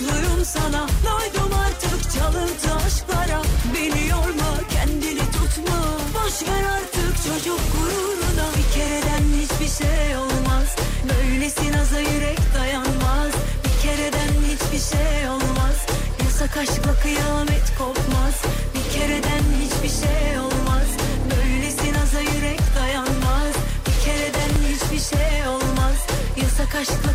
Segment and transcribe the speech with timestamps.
[0.00, 3.42] Tutukluyum sana Doydum artık çalıntı aşklara.
[3.74, 5.80] Beni yorma kendini tutma.
[6.14, 8.46] Boş ver artık çocuk gururuna.
[8.56, 10.68] Bir kereden hiçbir şey olmaz.
[11.08, 13.32] Böylesi naza yürek dayanmaz.
[13.64, 15.76] Bir kereden hiçbir şey olmaz.
[16.24, 18.36] Yasak aşkla kıyamet kopmaz.
[18.74, 20.88] Bir kereden hiçbir şey olmaz.
[21.30, 23.54] Böylesi naza yürek dayanmaz.
[23.86, 25.96] Bir kereden hiçbir şey olmaz.
[26.36, 27.09] Yasak aşkla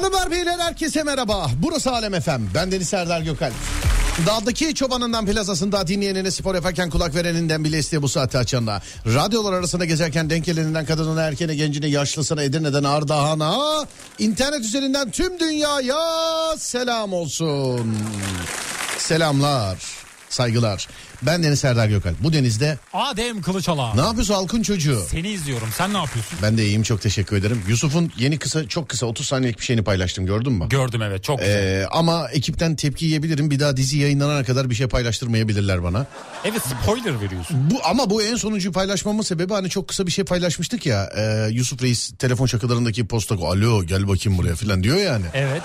[0.00, 1.50] Hanımlar beyler herkese merhaba.
[1.62, 2.50] Burası Alem Efem.
[2.54, 3.52] Ben Deniz Serdar Gökalp.
[4.26, 8.82] Dağdaki çobanından plazasında dinleyenine spor yaparken kulak vereninden bile isteye bu saatte açanla.
[9.06, 13.86] Radyolar arasında gezerken denk geleninden kadınına erkeğine gencine yaşlısına Edirne'den Ardahan'a
[14.18, 15.98] internet üzerinden tüm dünyaya
[16.58, 17.96] selam olsun.
[18.98, 19.78] Selamlar,
[20.28, 20.88] saygılar.
[21.22, 22.22] Ben Deniz Serdar Gökalp.
[22.22, 23.94] Bu denizde Adem Kılıçala.
[23.94, 25.02] ne yapıyorsun halkın çocuğu?
[25.10, 25.68] Seni izliyorum.
[25.76, 26.38] Sen ne yapıyorsun?
[26.42, 27.62] Ben de iyiyim çok teşekkür ederim.
[27.68, 30.68] Yusuf'un yeni kısa çok kısa 30 saniyelik bir şeyini paylaştım gördün mü?
[30.68, 31.54] Gördüm evet çok güzel.
[31.54, 33.50] Ee, ama ekipten tepki yiyebilirim.
[33.50, 36.06] Bir daha dizi yayınlanana kadar bir şey paylaştırmayabilirler bana.
[36.44, 37.70] evet spoiler veriyorsun.
[37.70, 41.10] Bu ama bu en sonuncuyu paylaşmamın sebebi hani çok kısa bir şey paylaşmıştık ya.
[41.16, 45.24] Ee, Yusuf Reis telefon şakalarındaki posta alo gel bakayım buraya falan diyor yani.
[45.34, 45.62] Evet.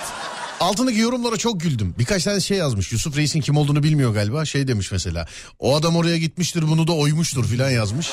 [0.59, 1.95] Altındaki yorumlara çok güldüm.
[1.99, 2.91] Birkaç tane şey yazmış.
[2.91, 4.45] Yusuf Reis'in kim olduğunu bilmiyor galiba.
[4.45, 5.27] Şey demiş mesela.
[5.59, 8.09] O adam oraya gitmiştir bunu da oymuştur filan yazmış.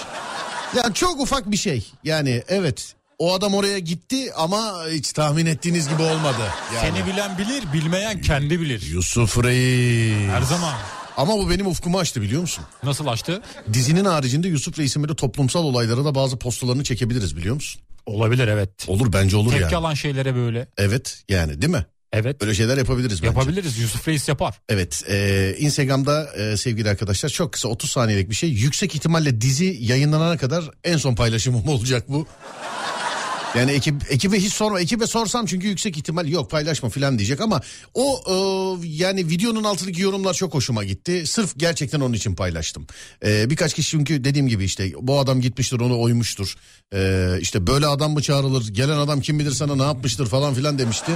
[0.77, 1.87] Yani çok ufak bir şey.
[2.05, 6.43] Yani evet o adam oraya gitti ama hiç tahmin ettiğiniz gibi olmadı.
[6.75, 6.97] Yani.
[6.97, 8.83] Seni bilen bilir, bilmeyen kendi bilir.
[8.83, 10.31] Yusuf Reis.
[10.31, 10.75] Her zaman.
[11.17, 12.65] Ama bu benim ufkumu açtı biliyor musun?
[12.83, 13.43] Nasıl açtı?
[13.73, 17.83] Dizinin haricinde Yusuf Reis'in böyle toplumsal olaylara da bazı postalarını çekebiliriz biliyor musun?
[18.07, 18.71] Olabilir evet.
[18.89, 19.77] Olur bence olur Tepki yani.
[19.77, 20.69] alan şeylere böyle.
[20.79, 21.87] Evet yani değil mi?
[22.13, 22.41] Evet.
[22.41, 23.27] Böyle şeyler yapabiliriz bence.
[23.27, 23.79] Yapabiliriz.
[23.79, 24.61] Yusuf Reis yapar.
[24.69, 28.51] Evet e, Instagram'da e, sevgili arkadaşlar çok kısa 30 saniyelik bir şey.
[28.51, 32.27] Yüksek ihtimalle dizi yayınlanana kadar en son paylaşımım olacak bu.
[33.55, 34.81] Yani ekip ekibe hiç sorma.
[34.81, 37.61] Ekibe sorsam çünkü yüksek ihtimal yok paylaşma falan diyecek ama
[37.95, 38.35] o e,
[38.87, 41.27] yani videonun altındaki yorumlar çok hoşuma gitti.
[41.27, 42.87] Sırf gerçekten onun için paylaştım.
[43.25, 46.55] E, birkaç kişi çünkü dediğim gibi işte bu adam gitmiştir onu oymuştur.
[46.95, 48.69] E, işte böyle adam mı çağrılır?
[48.69, 51.13] Gelen adam kim bilir sana ne yapmıştır falan filan demişti.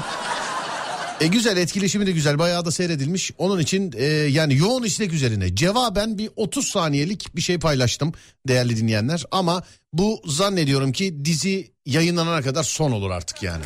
[1.20, 3.32] E güzel etkileşimi de güzel bayağı da seyredilmiş.
[3.38, 8.12] Onun için e, yani yoğun istek üzerine cevaben bir 30 saniyelik bir şey paylaştım
[8.48, 9.24] değerli dinleyenler.
[9.30, 13.64] Ama bu zannediyorum ki dizi yayınlanana kadar son olur artık yani.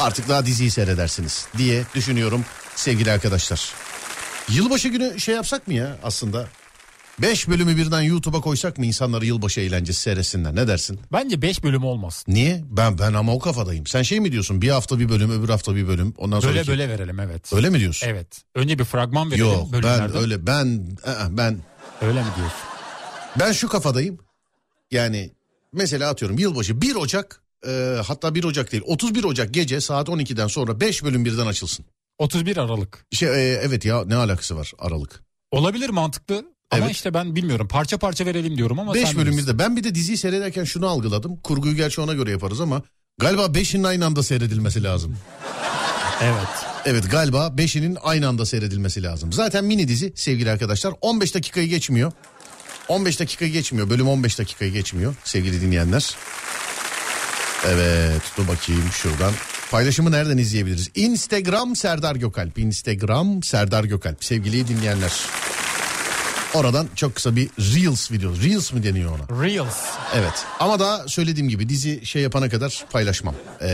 [0.00, 2.44] Artık daha diziyi seyredersiniz diye düşünüyorum
[2.76, 3.72] sevgili arkadaşlar.
[4.48, 6.48] Yılbaşı günü şey yapsak mı ya aslında?
[7.22, 11.00] 5 bölümü birden YouTube'a koysak mı insanları yılbaşı eğlencesi seyretsinler ne dersin?
[11.12, 12.24] Bence 5 bölüm olmaz.
[12.28, 12.64] Niye?
[12.70, 13.86] Ben ben ama o kafadayım.
[13.86, 14.62] Sen şey mi diyorsun?
[14.62, 16.14] Bir hafta bir bölüm, öbür hafta bir bölüm.
[16.18, 17.52] Ondan sonra Böyle böyle verelim evet.
[17.52, 18.06] Öyle mi diyorsun?
[18.08, 18.42] Evet.
[18.54, 20.16] Önce bir fragman verelim Yok ben bölümlerden.
[20.16, 20.66] öyle ben
[21.06, 21.58] ı-ı, ben
[22.02, 22.58] Öyle mi diyorsun?
[23.40, 24.18] ben şu kafadayım.
[24.90, 25.30] Yani
[25.72, 30.46] mesela atıyorum yılbaşı 1 Ocak e, hatta 1 Ocak değil 31 Ocak gece saat 12'den
[30.46, 31.84] sonra 5 bölüm birden açılsın.
[32.18, 33.06] 31 Aralık.
[33.12, 35.22] Şey e, evet ya ne alakası var Aralık?
[35.50, 36.44] Olabilir mantıklı.
[36.72, 36.94] Ama Evet.
[36.94, 37.68] işte ben bilmiyorum.
[37.68, 39.48] Parça parça verelim diyorum ama 5 sen bölüm bilirsin.
[39.48, 39.58] birde.
[39.58, 41.36] Ben bir de diziyi seyrederken şunu algıladım.
[41.36, 42.82] Kurguyu gerçi ona göre yaparız ama
[43.20, 45.16] galiba 5'inin aynı anda seyredilmesi lazım.
[46.22, 46.48] Evet.
[46.84, 49.32] Evet galiba 5'inin aynı anda seyredilmesi lazım.
[49.32, 52.12] Zaten mini dizi sevgili arkadaşlar 15 dakikayı geçmiyor.
[52.88, 53.90] 15 dakikayı geçmiyor.
[53.90, 56.16] Bölüm 15 dakikayı geçmiyor sevgili dinleyenler.
[57.66, 59.32] Evet dur bakayım şuradan.
[59.70, 60.90] Paylaşımı nereden izleyebiliriz?
[60.94, 62.58] Instagram Serdar Gökalp.
[62.58, 64.24] Instagram Serdar Gökalp.
[64.24, 65.12] Sevgili dinleyenler.
[66.54, 68.32] Oradan çok kısa bir Reels video.
[68.42, 69.42] Reels mi deniyor ona?
[69.42, 69.76] Reels.
[70.14, 73.34] Evet ama daha söylediğim gibi dizi şey yapana kadar paylaşmam.
[73.62, 73.68] Ee,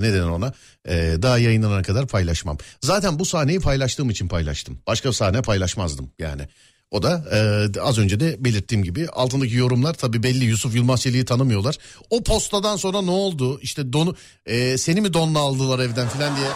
[0.00, 0.52] ne denir ona?
[0.88, 2.58] Ee, daha yayınlanana kadar paylaşmam.
[2.82, 4.78] Zaten bu sahneyi paylaştığım için paylaştım.
[4.86, 6.42] Başka sahne paylaşmazdım yani.
[6.90, 11.24] O da e, az önce de belirttiğim gibi altındaki yorumlar tabii belli Yusuf Yılmaz Çelik'i
[11.24, 11.78] tanımıyorlar.
[12.10, 14.14] O postadan sonra ne oldu işte donu
[14.46, 16.48] e, seni mi donla aldılar evden falan diye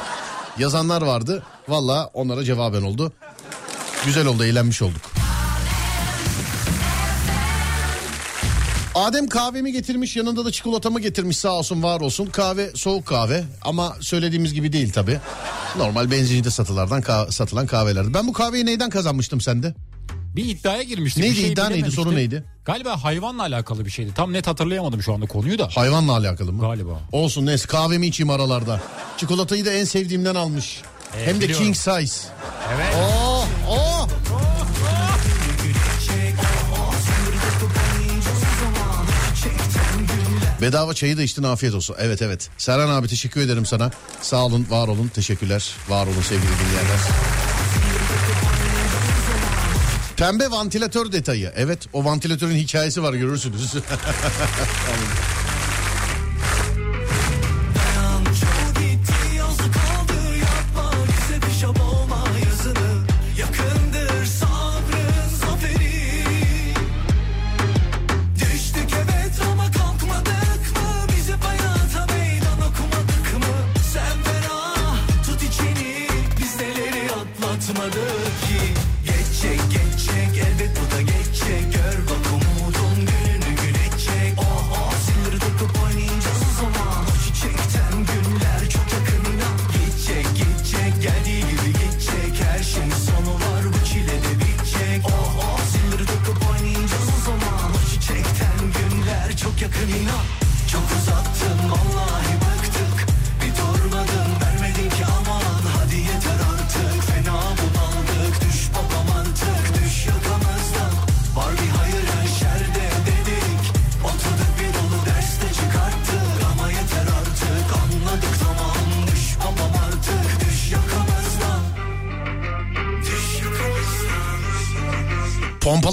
[0.59, 1.43] yazanlar vardı.
[1.69, 3.13] Valla onlara cevaben oldu.
[4.07, 5.24] Güzel oldu eğlenmiş olduk.
[8.95, 12.27] Adem kahvemi getirmiş yanında da çikolatamı getirmiş sağ olsun var olsun.
[12.27, 15.21] Kahve soğuk kahve ama söylediğimiz gibi değil tabi.
[15.77, 18.15] Normal benzincide satılardan ka- satılan kahvelerdi.
[18.15, 19.75] Ben bu kahveyi neyden kazanmıştım sende?
[20.37, 21.23] Bir iddiaya girmiştik.
[21.23, 22.45] Neydi bir şey iddia neydi soru neydi?
[22.65, 24.13] Galiba hayvanla alakalı bir şeydi.
[24.15, 25.69] Tam net hatırlayamadım şu anda konuyu da.
[25.75, 26.61] Hayvanla alakalı mı?
[26.61, 27.01] Galiba.
[27.13, 28.81] Olsun neyse kahvemi içeyim aralarda.
[29.17, 30.83] Çikolatayı da en sevdiğimden almış.
[31.17, 31.65] Evet, Hem de biliyorum.
[31.65, 31.91] king size.
[32.75, 32.95] Evet.
[32.97, 33.84] Oh oh.
[40.65, 41.97] Bedava çayı da içtin afiyet olsun.
[41.99, 42.51] Evet evet.
[42.59, 43.91] Serhan abi teşekkür ederim sana.
[44.21, 45.09] Sağ olun, var olun.
[45.09, 45.71] Teşekkürler.
[45.89, 47.01] Var olun sevgili dinleyenler.
[50.17, 51.53] Pembe vantilatör detayı.
[51.57, 53.75] Evet o vantilatörün hikayesi var görürsünüz.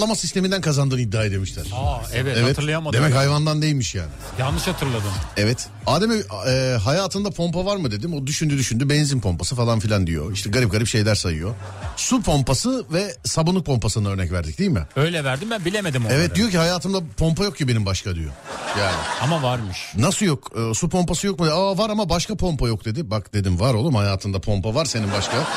[0.01, 1.65] Pompalama sisteminden kazandığını iddia demişler.
[1.73, 2.49] Aa evet, Evet.
[2.49, 2.99] hatırlayamadım.
[3.01, 4.09] Demek hayvandan değilmiş yani.
[4.39, 5.11] Yanlış hatırladım.
[5.37, 5.67] Evet.
[5.87, 6.15] Adem'e
[6.47, 8.13] e, hayatında pompa var mı dedim.
[8.13, 10.33] O düşündü düşündü benzin pompası falan filan diyor.
[10.33, 11.55] İşte garip garip şeyler sayıyor.
[11.97, 14.87] Su pompası ve sabunluk pompasına örnek verdik değil mi?
[14.95, 16.15] Öyle verdim ben bilemedim onları.
[16.17, 18.31] Evet diyor ki hayatımda pompa yok ki benim başka diyor.
[18.79, 19.77] Yani Ama varmış.
[19.97, 20.51] nasıl yok?
[20.71, 21.45] E, su pompası yok mu?
[21.45, 23.11] Aa var ama başka pompa yok dedi.
[23.11, 25.47] Bak dedim var oğlum hayatında pompa var senin başka.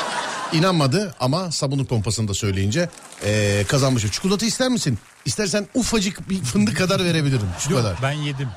[0.53, 2.89] İnanmadı ama sabunluk pompasını da söyleyince
[3.25, 4.09] e, kazanmışım.
[4.09, 4.99] Çikolata ister misin?
[5.25, 7.47] İstersen ufacık bir fındık kadar verebilirim.
[7.59, 7.95] Şu Yok, kadar.
[8.03, 8.49] ben yedim.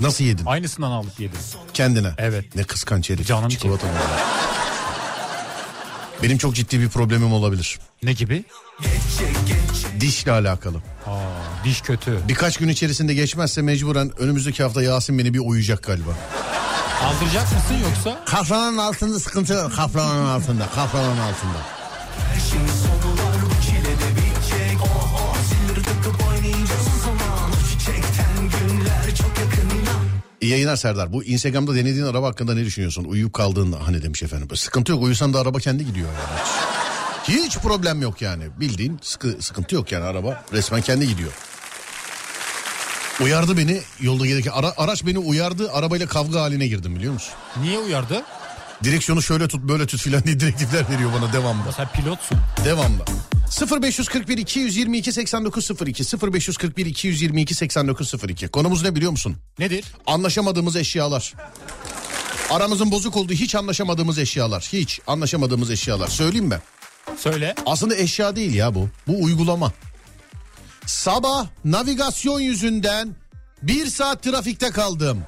[0.00, 0.46] Nasıl yedin?
[0.46, 1.38] Aynısından alıp yedim.
[1.74, 2.08] Kendine.
[2.18, 2.56] Evet.
[2.56, 3.26] Ne kıskanç herif.
[3.26, 3.92] Canım Çikolata mı?
[6.22, 7.78] Benim çok ciddi bir problemim olabilir.
[8.02, 8.44] Ne gibi?
[10.00, 10.76] Dişle alakalı.
[11.06, 11.18] Aa,
[11.64, 12.18] Diş kötü.
[12.28, 16.10] Birkaç gün içerisinde geçmezse mecburen önümüzdeki hafta Yasin beni bir uyuyacak galiba.
[17.04, 18.24] Aldıracak mısın yoksa?
[18.24, 19.72] Kafranın altında sıkıntı yok.
[19.76, 20.66] Kafranın altında.
[20.74, 21.58] Kafranın altında.
[30.40, 31.12] İyi yayınlar Serdar.
[31.12, 33.04] Bu Instagram'da denediğin araba hakkında ne düşünüyorsun?
[33.04, 34.56] Uyuyup kaldığında hani demiş efendim.
[34.56, 35.02] Sıkıntı yok.
[35.02, 36.40] Uyusan da araba kendi gidiyor yani.
[37.44, 38.44] Hiç problem yok yani.
[38.60, 41.32] Bildiğin sıkı, sıkıntı yok yani araba resmen kendi gidiyor.
[43.20, 44.50] Uyardı beni yolda gelirken.
[44.54, 45.72] Ara, araç beni uyardı.
[45.72, 47.34] Arabayla kavga haline girdim biliyor musun?
[47.62, 48.22] Niye uyardı?
[48.84, 51.72] Direksiyonu şöyle tut böyle tut filan diye direktifler veriyor bana devamlı.
[51.76, 52.38] Sen pilotsun.
[52.64, 53.04] Devamlı.
[53.82, 59.36] 0541 222 8902 0541 222 8902 konumuz ne biliyor musun?
[59.58, 59.84] Nedir?
[60.06, 61.34] Anlaşamadığımız eşyalar.
[62.50, 64.68] Aramızın bozuk olduğu hiç anlaşamadığımız eşyalar.
[64.72, 66.08] Hiç anlaşamadığımız eşyalar.
[66.08, 66.58] Söyleyeyim mi?
[67.18, 67.54] Söyle.
[67.66, 68.88] Aslında eşya değil ya bu.
[69.06, 69.72] Bu uygulama.
[70.86, 73.16] Sabah navigasyon yüzünden
[73.62, 75.22] bir saat trafikte kaldım.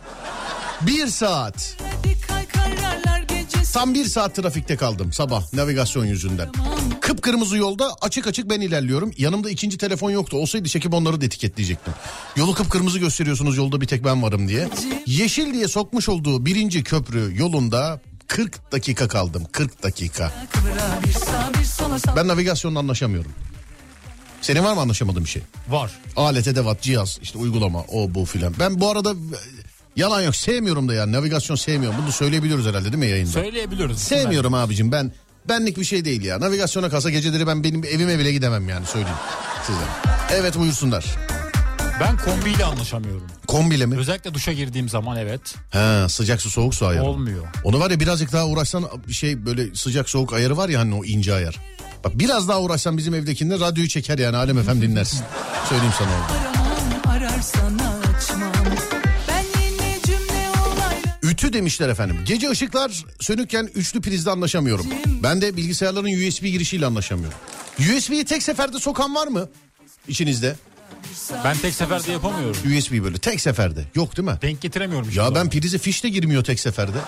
[0.80, 1.76] Bir saat.
[3.72, 6.48] Tam bir saat trafikte kaldım sabah navigasyon yüzünden.
[7.00, 9.12] Kıpkırmızı yolda açık açık ben ilerliyorum.
[9.18, 10.36] Yanımda ikinci telefon yoktu.
[10.36, 11.94] Olsaydı çekip onları da etiketleyecektim.
[12.36, 14.68] Yolu kıpkırmızı gösteriyorsunuz yolda bir tek ben varım diye.
[15.06, 19.44] Yeşil diye sokmuş olduğu birinci köprü yolunda 40 dakika kaldım.
[19.52, 20.32] 40 dakika.
[22.16, 23.32] Ben navigasyonla anlaşamıyorum.
[24.46, 25.42] Senin var mı anlaşamadığın bir şey?
[25.68, 25.90] Var.
[26.16, 28.54] Alet, edevat, cihaz, işte uygulama, o bu filan.
[28.60, 29.14] Ben bu arada
[29.96, 31.98] yalan yok sevmiyorum da yani navigasyon sevmiyorum.
[32.02, 33.30] Bunu söyleyebiliyoruz herhalde değil mi yayında?
[33.30, 33.98] Söyleyebiliyoruz.
[33.98, 35.12] Sevmiyorum abicim ben.
[35.48, 36.40] Benlik bir şey değil ya.
[36.40, 39.16] Navigasyona kalsa geceleri ben benim evime bile gidemem yani söyleyeyim
[39.66, 39.78] size.
[40.30, 41.04] Evet buyursunlar.
[42.00, 43.26] Ben kombiyle anlaşamıyorum.
[43.46, 43.98] Kombile mi?
[43.98, 45.54] Özellikle duşa girdiğim zaman evet.
[45.70, 47.04] He sıcak su soğuk su ayarı.
[47.04, 47.44] Olmuyor.
[47.64, 50.94] Onu var ya birazcık daha uğraşsan bir şey böyle sıcak soğuk ayarı var ya hani
[50.94, 51.56] o ince ayar.
[52.06, 55.20] Bak biraz daha uğraşsan bizim evdekinde radyoyu çeker yani Alem efem dinlersin.
[55.68, 56.26] Söyleyeyim sana onu.
[61.22, 62.18] Ütü demişler efendim.
[62.26, 64.86] Gece ışıklar sönükken üçlü prizde anlaşamıyorum.
[65.22, 67.38] Ben de bilgisayarların USB girişiyle anlaşamıyorum.
[67.78, 69.48] USB'yi tek seferde sokan var mı?
[70.08, 70.56] İçinizde.
[71.44, 72.56] Ben tek seferde yapamıyorum.
[72.78, 73.84] USB böyle tek seferde.
[73.94, 74.38] Yok değil mi?
[74.42, 75.08] Denk getiremiyorum.
[75.14, 76.98] Ya ben prize fiş de girmiyor tek seferde.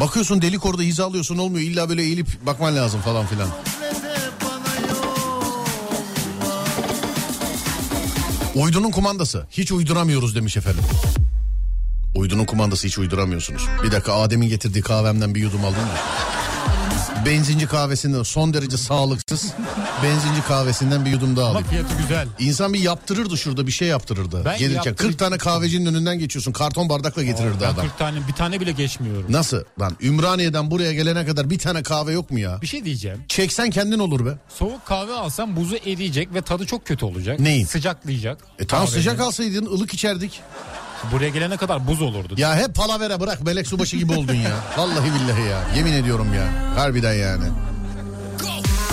[0.00, 1.64] Bakıyorsun delik orada hizalıyorsun olmuyor.
[1.64, 3.48] İlla böyle eğilip bakman lazım falan filan.
[8.58, 9.46] Uydunun kumandası.
[9.50, 10.84] Hiç uyduramıyoruz demiş efendim.
[12.14, 13.62] Uydunun kumandası hiç uyduramıyorsunuz.
[13.82, 15.92] Bir dakika Adem'in getirdiği kahvemden bir yudum alayım mı?
[17.26, 19.52] Benzinci kahvesinden son derece sağlıksız.
[20.02, 21.68] Benzinci kahvesinden bir yudum daha Ama alayım.
[21.70, 22.28] fiyatı güzel.
[22.38, 24.42] İnsan bir yaptırırdı şurada bir şey yaptırırdı.
[24.44, 26.52] Ben Gelirken yaptır- 40 tane kahvecinin önünden geçiyorsun.
[26.52, 27.84] Karton bardakla getirirdi Ben adam.
[27.86, 29.26] 40 tane bir tane bile geçmiyorum.
[29.32, 29.64] Nasıl?
[29.80, 32.58] Lan Ümraniye'den buraya gelene kadar bir tane kahve yok mu ya?
[32.62, 33.18] Bir şey diyeceğim.
[33.28, 34.30] Çeksen kendin olur be.
[34.58, 37.40] Soğuk kahve alsam buzu eriyecek ve tadı çok kötü olacak.
[37.40, 37.64] Neyin?
[37.66, 38.38] Sıcaklayacak.
[38.58, 39.00] E tamam kahvenin.
[39.02, 40.40] sıcak alsaydın ılık içerdik.
[41.12, 42.34] Buraya gelene kadar buz olurdu.
[42.36, 44.50] Ya hep palavera bırak melek subaşı gibi oldun ya.
[44.76, 45.60] Vallahi billahi ya.
[45.76, 46.76] Yemin ediyorum ya.
[46.76, 47.44] Harbiden yani.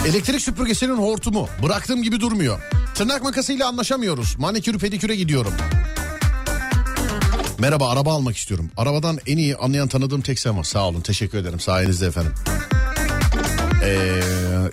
[0.08, 1.50] Elektrik süpürgesinin hortumu.
[1.64, 2.60] Bıraktığım gibi durmuyor.
[2.96, 4.36] Tırnak makasıyla anlaşamıyoruz.
[4.40, 5.54] Manikür pediküre gidiyorum.
[7.60, 8.72] Merhaba araba almak istiyorum.
[8.78, 10.64] Arabadan en iyi anlayan tanıdığım tek sen var.
[10.64, 12.34] Sağ olun teşekkür ederim sayenizde efendim.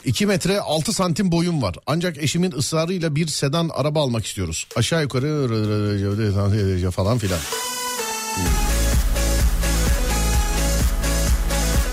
[0.04, 1.76] 2 metre 6 santim boyum var.
[1.86, 4.66] Ancak eşimin ısrarıyla bir sedan araba almak istiyoruz.
[4.76, 7.38] Aşağı yukarı falan filan.
[8.34, 8.44] Hmm.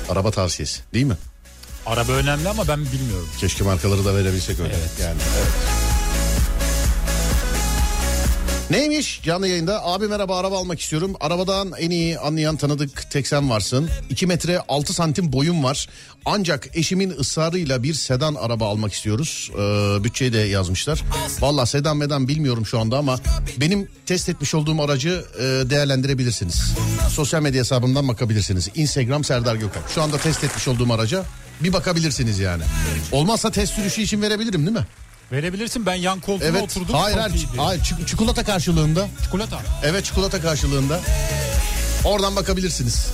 [0.09, 1.17] Araba tavsiyesi değil mi?
[1.85, 3.29] Araba önemli ama ben bilmiyorum.
[3.39, 4.73] Keşke markaları da verebilsek öyle.
[4.73, 4.91] Evet.
[5.01, 5.68] Yani, evet.
[8.69, 9.85] Neymiş canlı yayında?
[9.85, 11.15] Abi merhaba araba almak istiyorum.
[11.19, 13.89] Arabadan en iyi anlayan tanıdık tek sen varsın.
[14.09, 15.87] 2 metre 6 santim boyum var.
[16.25, 19.51] Ancak eşimin ısrarıyla bir sedan araba almak istiyoruz.
[19.53, 19.57] Ee,
[20.03, 21.03] bütçeyi de yazmışlar.
[21.39, 23.19] Valla sedan medan bilmiyorum şu anda ama
[23.57, 26.73] benim test etmiş olduğum aracı e, değerlendirebilirsiniz.
[27.09, 28.69] Sosyal medya hesabımdan bakabilirsiniz.
[28.75, 29.83] Instagram Serdar Gökhan.
[29.95, 31.23] Şu anda test etmiş olduğum araca
[31.63, 32.63] bir bakabilirsiniz yani.
[33.11, 34.87] Olmazsa test sürüşü için verebilirim değil mi?
[35.31, 36.63] Verebilirsin ben yan koltuğuma Evet.
[36.63, 36.95] oturdum.
[36.95, 37.47] Hayır hayır, iyiydi.
[37.57, 39.07] hayır çik- çikolata karşılığında.
[39.23, 39.59] Çikolata.
[39.83, 40.99] Evet çikolata karşılığında.
[42.05, 43.07] Oradan bakabilirsiniz.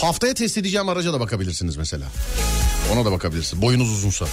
[0.00, 2.06] Haftaya test edeceğim araca da bakabilirsiniz mesela.
[2.92, 3.62] Ona da bakabilirsiniz.
[3.62, 4.26] Boyunuz uzunsa.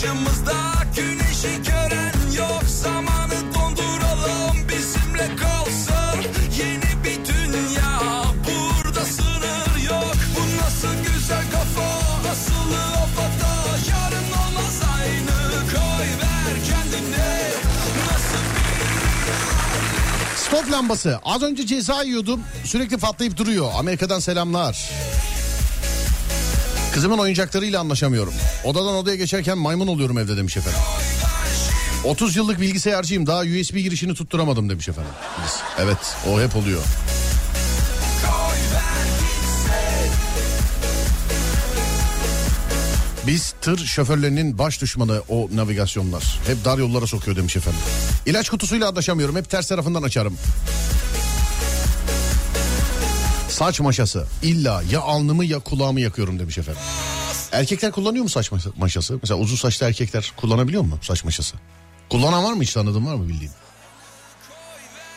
[0.00, 0.54] Başımızda
[0.96, 2.62] güneşi gören yok.
[2.66, 6.20] Zamanı donduralım bizimle kalsın.
[6.58, 8.00] Yeni bir dünya
[8.46, 10.16] burada sınır yok.
[10.36, 11.88] Bu nasıl güzel kafa
[12.30, 13.76] asılı afata.
[13.90, 17.50] Yarın olmaz aynı koy ver kendine.
[18.06, 18.44] Nasıl
[20.32, 21.20] bir Spot lambası.
[21.24, 23.70] Az önce ceza yiyordum sürekli patlayıp duruyor.
[23.78, 24.90] Amerika'dan selamlar.
[27.00, 28.34] Kızımın oyuncaklarıyla anlaşamıyorum.
[28.64, 30.80] Odadan odaya geçerken maymun oluyorum evde demiş efendim.
[32.04, 35.10] 30 yıllık bilgisayarcıyım daha USB girişini tutturamadım demiş efendim.
[35.78, 36.82] Evet o hep oluyor.
[43.26, 46.38] Biz tır şoförlerinin baş düşmanı o navigasyonlar.
[46.46, 47.80] Hep dar yollara sokuyor demiş efendim.
[48.26, 49.36] İlaç kutusuyla anlaşamıyorum.
[49.36, 50.36] Hep ters tarafından açarım.
[53.60, 54.26] Saç maşası.
[54.42, 56.82] İlla ya alnımı ya kulağımı yakıyorum demiş efendim.
[57.52, 59.18] Erkekler kullanıyor mu saç maşa- maşası?
[59.22, 61.56] Mesela uzun saçlı erkekler kullanabiliyor mu saç maşası?
[62.10, 63.52] Kullanan var mı hiç tanıdığın var mı bildiğin?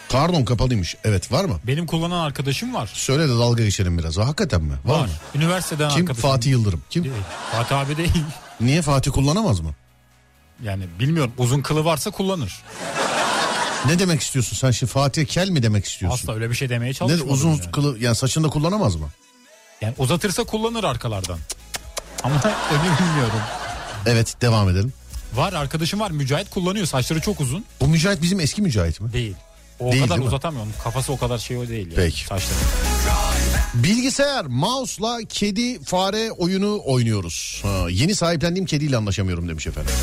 [0.10, 0.96] Pardon kapalıymış.
[1.04, 1.60] Evet var mı?
[1.68, 2.90] Benim kullanan arkadaşım var.
[2.94, 4.18] Söyle de dalga geçelim biraz.
[4.18, 4.74] Hakikaten mi?
[4.86, 5.06] Var, Var.
[5.06, 5.12] mı?
[5.36, 6.02] Üniversiteden Kim?
[6.02, 6.22] arkadaşım.
[6.30, 6.82] Fatih Yıldırım.
[6.90, 7.04] Kim?
[7.04, 7.16] Değil.
[7.52, 8.12] Fatih abi değil.
[8.62, 9.74] Niye Fatih kullanamaz mı?
[10.64, 12.62] Yani bilmiyorum uzun kılı varsa kullanır.
[13.88, 16.20] Ne demek istiyorsun sen şimdi Fatih Kel mi demek istiyorsun?
[16.24, 17.30] Asla öyle bir şey demeye Ne çalışmadım.
[17.34, 17.72] uzun yani.
[17.72, 19.10] kılı yani saçında kullanamaz mı?
[19.82, 21.40] Yani uzatırsa kullanır arkalardan.
[22.24, 22.36] Ama
[22.72, 23.40] öyle bilmiyorum.
[24.06, 24.94] Evet devam edelim.
[25.36, 27.66] Var arkadaşım var Mücahit kullanıyor saçları çok uzun.
[27.82, 29.14] Bu Mücahit bizim eski Mücahit mi?
[29.14, 29.36] Değil.
[29.80, 30.66] O Değil, kadar değil uzatamıyor.
[30.84, 31.86] Kafası o kadar şey o değil.
[31.88, 31.96] Yani.
[31.96, 32.26] Peki.
[32.26, 32.60] Saçları.
[33.74, 37.60] Bilgisayar, mouse'la kedi fare oyunu oynuyoruz.
[37.64, 39.94] Ha, yeni sahiplendiğim kediyle anlaşamıyorum demiş efendim.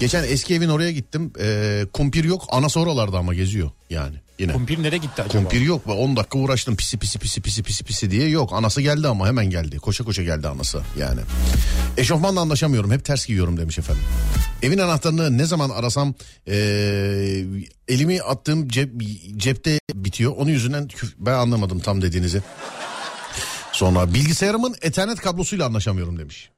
[0.00, 1.32] Geçen eski evin oraya gittim.
[1.40, 2.44] Ee, kumpir yok.
[2.48, 4.52] Anası oralarda ama geziyor yani yine.
[4.52, 5.42] Kumpir nereye gitti acaba?
[5.42, 5.86] Kumpir yok.
[5.86, 8.28] 10 dakika uğraştım pisi pisi pisi pisi pisi pisi diye.
[8.28, 9.78] Yok anası geldi ama hemen geldi.
[9.78, 11.20] Koşa koşa geldi anası yani.
[11.96, 12.90] Eşofmanla anlaşamıyorum.
[12.90, 14.02] Hep ters giyiyorum demiş efendim.
[14.62, 16.14] Evin anahtarını ne zaman arasam
[16.48, 17.44] ee,
[17.88, 18.90] elimi attığım cep,
[19.36, 20.32] cepte bitiyor.
[20.36, 22.42] Onun yüzünden küf- ben anlamadım tam dediğinizi.
[23.72, 26.50] Sonra bilgisayarımın ethernet kablosuyla anlaşamıyorum demiş.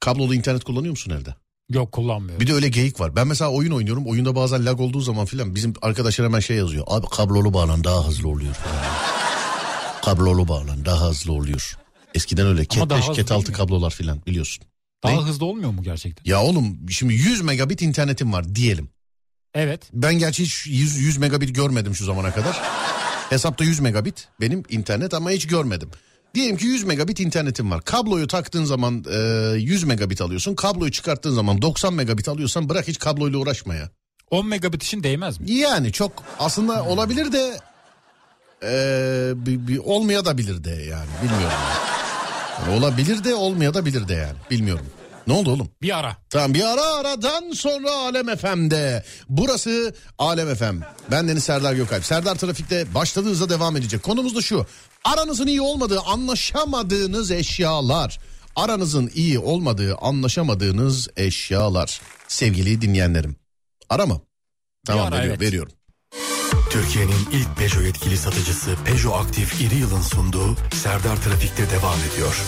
[0.00, 1.34] Kablolu internet kullanıyor musun evde?
[1.70, 2.40] Yok kullanmıyor.
[2.40, 3.16] Bir de öyle geyik var.
[3.16, 4.06] Ben mesela oyun oynuyorum.
[4.06, 6.84] Oyunda bazen lag olduğu zaman filan bizim arkadaşlar hemen şey yazıyor.
[6.88, 8.84] Abi kablolu bağlan daha hızlı oluyor falan.
[10.04, 11.76] kablolu bağlan daha hızlı oluyor.
[12.14, 12.68] Eskiden öyle.
[12.68, 13.56] Cat daha 5, hızlı Cat 6 değil mi?
[13.56, 14.64] kablolar filan biliyorsun.
[15.04, 15.18] Daha Ne?
[15.22, 16.30] hızlı olmuyor mu gerçekten?
[16.30, 18.88] Ya oğlum şimdi 100 megabit internetim var diyelim.
[19.54, 19.82] Evet.
[19.92, 22.60] Ben gerçi hiç 100, 100 megabit görmedim şu zamana kadar.
[23.30, 25.88] Hesapta 100 megabit benim internet ama hiç görmedim.
[26.36, 27.82] Diyelim ki 100 megabit internetim var.
[27.82, 29.18] Kabloyu taktığın zaman e,
[29.56, 30.54] 100 megabit alıyorsun.
[30.54, 33.90] Kabloyu çıkarttığın zaman 90 megabit alıyorsan bırak hiç kabloyla uğraşma ya.
[34.30, 35.50] 10 megabit için değmez mi?
[35.50, 37.60] Yani çok aslında olabilir de
[38.62, 41.58] e, bir, bir olmaya da bilir de yani bilmiyorum.
[42.60, 44.86] Yani olabilir de olmaya da bilir de yani bilmiyorum.
[45.26, 45.68] Ne oldu oğlum?
[45.82, 46.16] Bir ara.
[46.30, 49.04] Tamam bir ara aradan sonra Alem FM'de.
[49.28, 50.80] Burası Alem FM.
[51.10, 52.04] Ben Deniz Serdar Gökalp.
[52.04, 54.02] Serdar Trafik'te başladığı hızla devam edecek.
[54.02, 54.66] Konumuz da şu.
[55.04, 58.18] Aranızın iyi olmadığı, anlaşamadığınız eşyalar.
[58.56, 62.00] Aranızın iyi olmadığı, anlaşamadığınız eşyalar.
[62.28, 63.36] Sevgili dinleyenlerim.
[63.90, 64.20] Ara mı?
[64.86, 65.48] Tamam ara, veriyorum, evet.
[65.48, 65.72] veriyorum.
[66.70, 72.42] Türkiye'nin ilk Peugeot yetkili satıcısı Peugeot Aktif İri Yıl'ın sunduğu Serdar Trafik'te devam ediyor.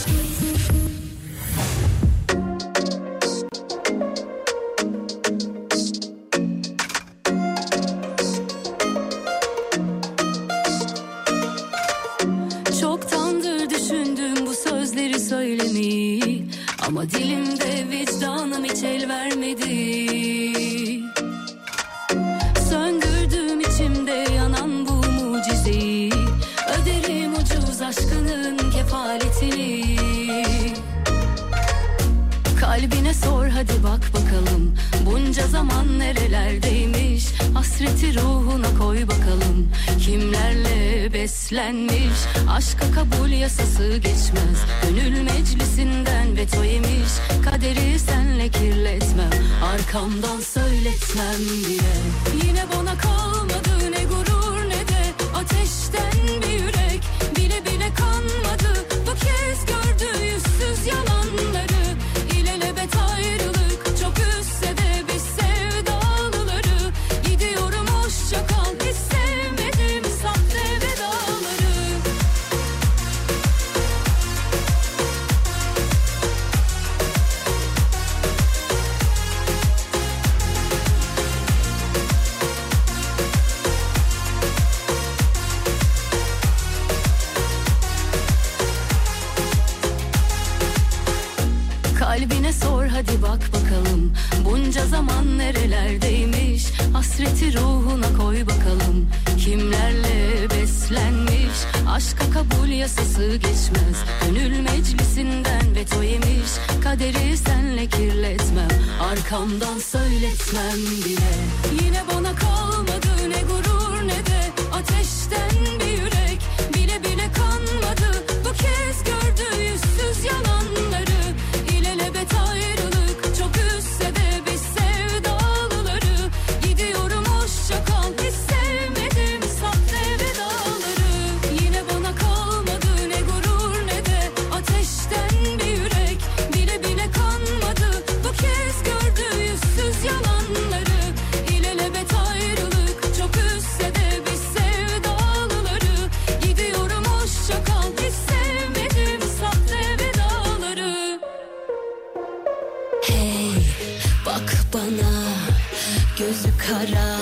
[156.79, 157.19] Kara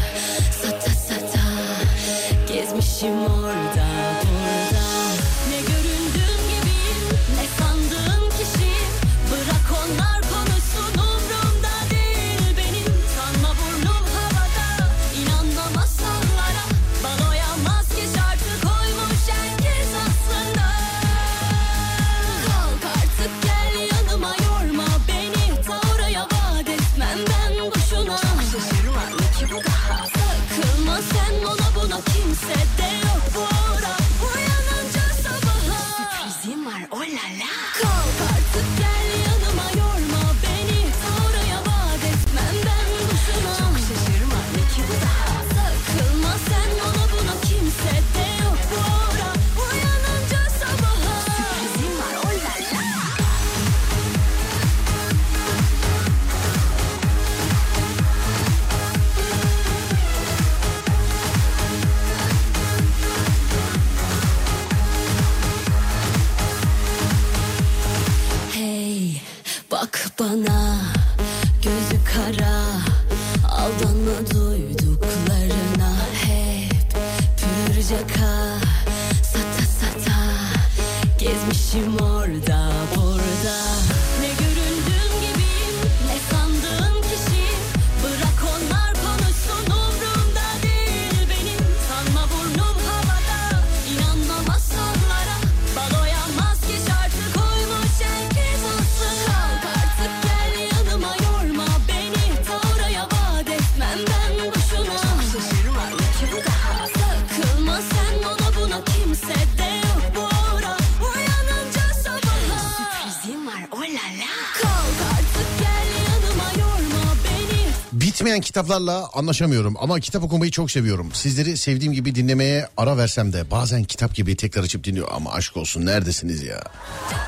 [118.53, 121.11] kitaplarla anlaşamıyorum ama kitap okumayı çok seviyorum.
[121.13, 125.57] Sizleri sevdiğim gibi dinlemeye ara versem de bazen kitap gibi tekrar açıp dinliyor ama aşk
[125.57, 126.65] olsun neredesiniz ya?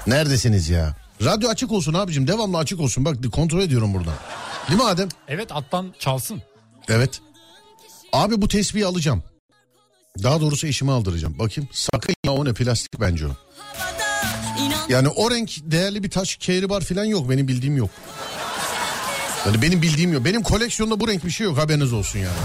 [0.06, 0.96] Neredesiniz ya?
[1.24, 4.14] Radyo açık olsun abicim devamlı açık olsun bak kontrol ediyorum buradan.
[4.68, 5.08] Değil mi Adem?
[5.28, 6.42] Evet alttan çalsın.
[6.88, 7.20] Evet.
[8.12, 9.22] Abi bu tespihi alacağım.
[10.22, 11.38] Daha doğrusu eşime aldıracağım.
[11.38, 13.30] Bakayım sakın ya o ne plastik bence o.
[14.88, 17.90] Yani o renk değerli bir taş kehribar falan yok benim bildiğim yok.
[19.46, 20.24] Yani benim bildiğim yok.
[20.24, 22.38] Benim koleksiyonda bu renk bir şey yok haberiniz olsun yani.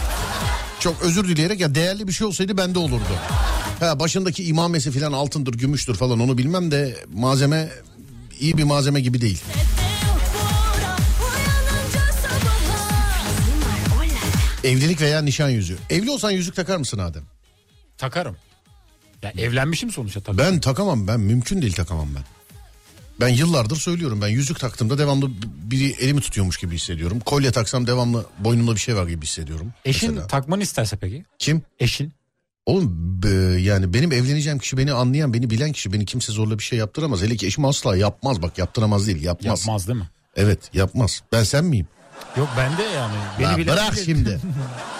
[0.79, 3.03] Çok özür dileyerek ya değerli bir şey olsaydı bende olurdu.
[3.79, 7.69] Ha başındaki imamesi falan altındır, gümüştür falan onu bilmem de malzeme
[8.39, 9.41] iyi bir malzeme gibi değil.
[14.63, 15.77] Evlilik veya nişan yüzüğü.
[15.89, 17.23] Evli olsan yüzük takar mısın Adem?
[17.97, 18.37] Takarım.
[19.23, 20.37] Ya evlenmişim sonuçta tabii.
[20.37, 22.38] Ben takamam ben mümkün değil takamam ben.
[23.19, 25.29] Ben yıllardır söylüyorum ben yüzük taktığımda devamlı
[25.71, 27.19] biri elimi tutuyormuş gibi hissediyorum.
[27.19, 29.73] Kolye taksam devamlı boynumda bir şey var gibi hissediyorum.
[29.85, 30.27] Eşin Mesela.
[30.27, 31.25] takmanı isterse peki?
[31.39, 31.61] Kim?
[31.79, 32.13] Eşin.
[32.65, 32.89] Oğlum
[33.23, 36.79] be- yani benim evleneceğim kişi beni anlayan beni bilen kişi beni kimse zorla bir şey
[36.79, 37.21] yaptıramaz.
[37.21, 39.59] Hele ki eşim asla yapmaz bak yaptıramaz değil yapmaz.
[39.59, 40.09] Yapmaz değil mi?
[40.35, 41.21] Evet yapmaz.
[41.31, 41.87] Ben sen miyim?
[42.37, 43.15] Yok ben de yani.
[43.39, 44.39] Beni bilen bırak şimdi.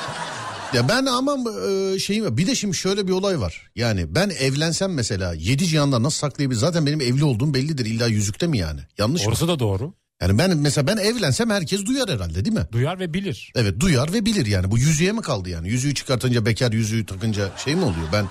[0.74, 1.38] ya ben ama
[1.70, 2.38] e, şeyim.
[2.38, 3.70] Bir de şimdi şöyle bir olay var.
[3.76, 6.60] Yani ben evlensem mesela yedi cihanda nasıl saklayabilir?
[6.60, 7.86] Zaten benim evli olduğum bellidir.
[7.86, 8.80] İlla yüzükte mi yani?
[8.98, 9.30] Yanlış mı?
[9.30, 9.94] Orası da doğru.
[10.22, 12.68] Yani ben mesela ben evlensem herkes duyar herhalde değil mi?
[12.72, 13.52] Duyar ve bilir.
[13.56, 14.72] Evet duyar ve bilir yani.
[14.72, 15.70] Bu yüzüğe mi kaldı yani?
[15.70, 18.08] Yüzüğü çıkartınca bekar yüzüğü takınca şey mi oluyor?
[18.14, 18.26] Ben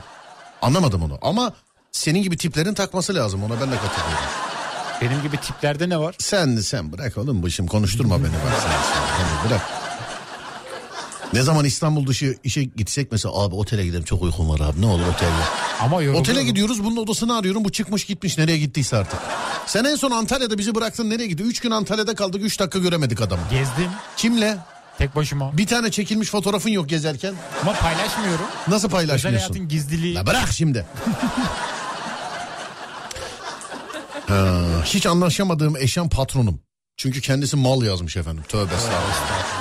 [0.62, 1.18] anlamadım onu.
[1.22, 1.52] Ama
[1.92, 3.42] senin gibi tiplerin takması lazım.
[3.42, 4.28] Ona ben de katılıyorum.
[5.02, 6.14] Benim gibi tiplerde ne var?
[6.18, 8.70] Sen sen bırak oğlum bu şimdi konuşturma beni bak sen.
[8.70, 9.24] sen.
[9.24, 9.77] Yani bırak.
[11.32, 14.86] Ne zaman İstanbul dışı işe gitsek mesela abi otele gidelim çok uykum var abi ne
[14.86, 15.30] olur otele.
[15.80, 16.20] Ama yoruluyorum.
[16.20, 19.20] Otele gidiyoruz bunun odasını arıyorum bu çıkmış gitmiş nereye gittiyse artık.
[19.66, 21.42] Sen en son Antalya'da bizi bıraktın nereye gitti?
[21.42, 23.42] Üç gün Antalya'da kaldık üç dakika göremedik adamı.
[23.50, 24.58] Gezdim Kimle?
[24.98, 25.56] tek başıma.
[25.58, 27.34] Bir tane çekilmiş fotoğrafın yok gezerken.
[27.62, 28.44] Ama paylaşmıyorum.
[28.68, 29.48] Nasıl Özel paylaşmıyorsun?
[29.48, 30.14] hayatın gizliliği.
[30.14, 30.86] La bırak şimdi.
[34.28, 36.60] Ha, hiç anlaşamadığım eşyan patronum.
[36.96, 38.44] Çünkü kendisi mal yazmış efendim.
[38.48, 39.57] Tövbe estağfurullah.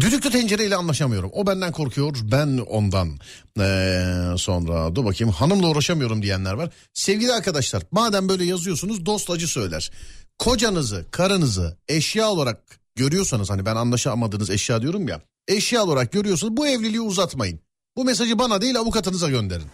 [0.00, 1.30] Düdüklü tencereyle anlaşamıyorum.
[1.32, 3.18] O benden korkuyor, ben ondan.
[3.60, 6.70] Ee, sonra dur bakayım hanımla uğraşamıyorum diyenler var.
[6.94, 9.90] Sevgili arkadaşlar madem böyle yazıyorsunuz dost acı söyler.
[10.38, 12.62] Kocanızı, karınızı eşya olarak
[12.96, 15.20] görüyorsanız hani ben anlaşamadığınız eşya diyorum ya.
[15.48, 17.60] Eşya olarak görüyorsanız bu evliliği uzatmayın.
[17.96, 19.66] Bu mesajı bana değil avukatınıza gönderin.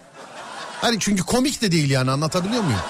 [0.80, 2.80] Hani çünkü komik de değil yani anlatabiliyor muyum?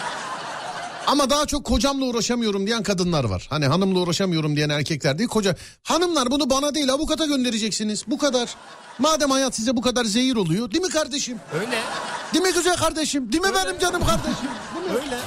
[1.06, 3.46] Ama daha çok kocamla uğraşamıyorum diyen kadınlar var.
[3.50, 5.56] Hani hanımla uğraşamıyorum diyen erkekler değil koca.
[5.82, 8.04] Hanımlar bunu bana değil avukata göndereceksiniz.
[8.06, 8.48] Bu kadar.
[8.98, 10.70] Madem hayat size bu kadar zehir oluyor.
[10.70, 11.38] Değil mi kardeşim?
[11.54, 11.78] Öyle.
[12.34, 13.32] Değil mi güzel kardeşim?
[13.32, 14.48] Değil mi benim canım kardeşim?
[14.74, 15.00] Değil mi?
[15.04, 15.18] Öyle.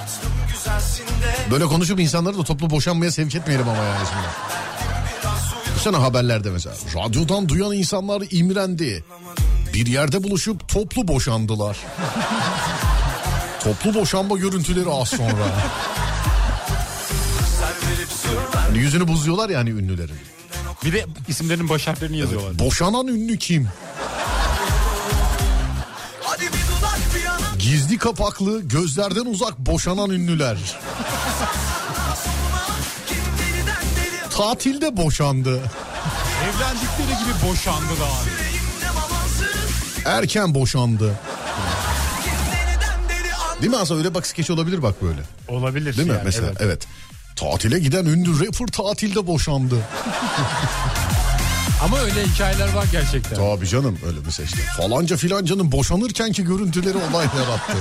[1.52, 4.28] Böyle konuşup insanları da toplu boşanmaya sevk etmeyelim ama yani şimdi.
[5.66, 6.76] Düşünsene haberlerde mesela.
[6.96, 9.06] Radyodan duyan insanlar imrendi.
[9.74, 11.78] Bir yerde buluşup toplu boşandılar.
[13.66, 15.46] Toplu boşanma görüntüleri az sonra.
[18.54, 20.16] Hani yüzünü bozuyorlar ya hani ünlülerin.
[20.86, 22.60] Bir de isimlerinin baş harflerini yazıyorlar.
[22.60, 23.70] Boşanan ünlü kim?
[27.60, 30.58] Gizli kapaklı, gözlerden uzak boşanan ünlüler.
[34.30, 35.62] Tatilde boşandı.
[36.44, 38.10] Evlendikleri gibi boşandılar.
[38.26, 39.46] Yüreğimde mamansın
[40.06, 41.16] Erken boşandı.
[43.62, 45.22] Değil mi aslında öyle bak skeç olabilir bak böyle.
[45.48, 45.98] Olabilir.
[45.98, 46.58] Değil mi yani, mesela evet.
[46.62, 46.88] evet.
[47.36, 49.76] Tatile giden ünlü rapper tatilde boşandı.
[51.84, 53.36] Ama öyle hikayeler var gerçekten.
[53.36, 54.62] Tabii canım öyle mesela işte.
[54.78, 57.78] Falanca filancanın boşanırkenki görüntüleri olay yarattı.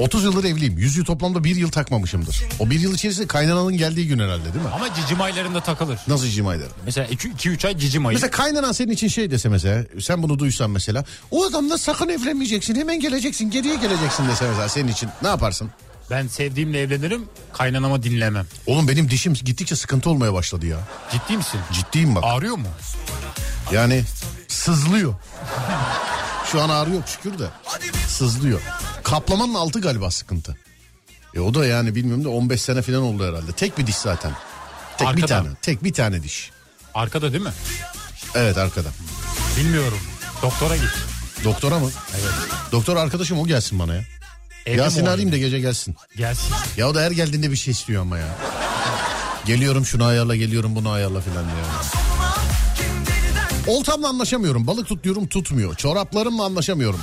[0.00, 0.78] 30 yıldır evliyim.
[0.78, 2.42] Yüzüğü toplamda bir yıl takmamışımdır.
[2.58, 4.70] O bir yıl içerisinde kaynananın geldiği gün herhalde değil mi?
[4.74, 5.98] Ama cicim aylarında takılır.
[6.08, 6.68] Nasıl cima eder?
[6.84, 8.16] Mesela 2-3 ay cicim ayı.
[8.16, 12.74] Mesela kaynanan senin için şey dese mesela sen bunu duysan mesela o adamla sakın evlenmeyeceksin
[12.74, 15.70] hemen geleceksin geriye geleceksin dese mesela senin için ne yaparsın?
[16.10, 18.46] Ben sevdiğimle evlenirim kaynanama dinlemem.
[18.66, 20.78] Oğlum benim dişim gittikçe sıkıntı olmaya başladı ya.
[21.12, 21.60] Ciddi misin?
[21.72, 22.24] Ciddiyim bak.
[22.26, 22.66] Ağrıyor mu?
[23.72, 24.04] Yani
[24.48, 25.14] sızlıyor.
[26.52, 27.46] Şu an ağrı yok şükür de.
[28.08, 28.60] Sızlıyor.
[29.02, 30.56] Kaplamanın altı galiba sıkıntı.
[31.34, 33.52] E o da yani bilmiyorum da 15 sene falan oldu herhalde.
[33.52, 34.32] Tek bir diş zaten.
[34.98, 35.26] Tek bir Arkada.
[35.26, 35.48] tane.
[35.62, 36.50] Tek bir tane diş.
[36.94, 37.52] Arkada değil mi?
[38.34, 38.88] Evet arkada.
[39.56, 39.98] Bilmiyorum.
[40.42, 40.90] Doktora git.
[41.44, 41.90] Doktora mı?
[42.14, 42.32] Evet.
[42.72, 44.02] Doktor arkadaşım o gelsin bana ya.
[44.66, 45.96] Evde Yasin arayayım da gece gelsin.
[46.16, 46.54] Gelsin.
[46.76, 48.36] Ya o da her geldiğinde bir şey istiyor ama ya.
[49.46, 51.66] Geliyorum şunu ayarla geliyorum bunu ayarla filan diyor.
[53.66, 54.66] Oltamla anlaşamıyorum.
[54.66, 55.74] Balık tut diyorum tutmuyor.
[55.74, 57.00] Çoraplarımla anlaşamıyorum.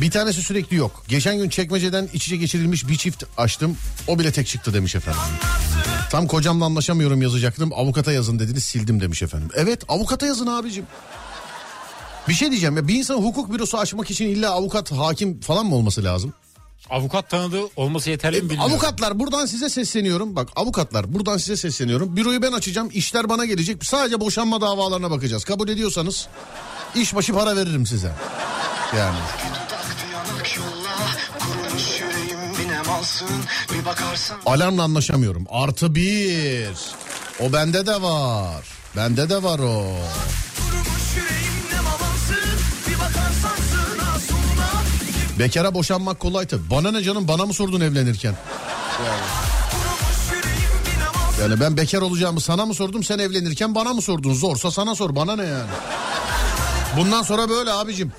[0.00, 1.02] Bir tanesi sürekli yok.
[1.08, 3.76] Geçen gün çekmeceden iç içe geçirilmiş bir çift açtım.
[4.08, 5.20] O bile tek çıktı demiş efendim.
[6.10, 7.72] Tam kocamla anlaşamıyorum yazacaktım.
[7.72, 9.48] Avukata yazın dediniz sildim demiş efendim.
[9.54, 10.86] Evet avukata yazın abicim.
[12.28, 15.74] Bir şey diyeceğim ya bir insan hukuk bürosu açmak için illa avukat hakim falan mı
[15.74, 16.32] olması lazım?
[16.90, 18.72] Avukat tanıdığı olması yeterli mi bilmiyorum.
[18.72, 20.36] Avukatlar buradan size sesleniyorum.
[20.36, 22.16] Bak avukatlar buradan size sesleniyorum.
[22.16, 22.88] Büroyu ben açacağım.
[22.92, 23.84] işler bana gelecek.
[23.84, 25.44] Sadece boşanma davalarına bakacağız.
[25.44, 26.28] Kabul ediyorsanız
[26.94, 28.12] iş başı para veririm size.
[28.98, 29.16] Yani.
[32.96, 33.28] Binem alsın
[33.72, 35.46] Bir bakarsın Alarmla anlaşamıyorum.
[35.50, 36.68] Artı bir.
[37.40, 38.66] O bende de var.
[38.96, 39.84] Bende de var o.
[45.38, 46.70] Bekara boşanmak kolay tabii.
[46.70, 48.30] Bana ne canım bana mı sordun evlenirken?
[48.30, 48.42] Alsın
[51.42, 54.34] Yani ben bekar olacağımı sana mı sordum sen evlenirken bana mı sordun?
[54.34, 55.70] Zorsa sana sor bana ne yani?
[56.96, 58.12] Bundan sonra böyle abicim.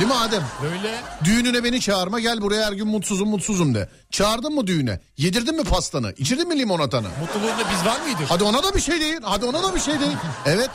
[0.00, 0.42] Değil mi Adem?
[0.62, 3.88] Böyle Düğününe beni çağırma gel buraya her gün mutsuzum mutsuzum de.
[4.10, 5.00] Çağırdın mı düğüne?
[5.16, 6.12] Yedirdin mi pastanı?
[6.16, 7.06] İçirdin mi limonatanı?
[7.20, 8.26] mutluluğunda biz var mıydık?
[8.30, 9.16] Hadi ona da bir şey değil.
[9.22, 10.16] Hadi ona da bir şey değil.
[10.46, 10.70] Evet.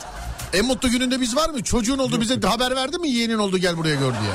[0.52, 1.62] En mutlu gününde biz var mı?
[1.64, 3.10] Çocuğun oldu bize haber verdi mi?
[3.10, 4.32] Yeğenin oldu gel buraya gör diye.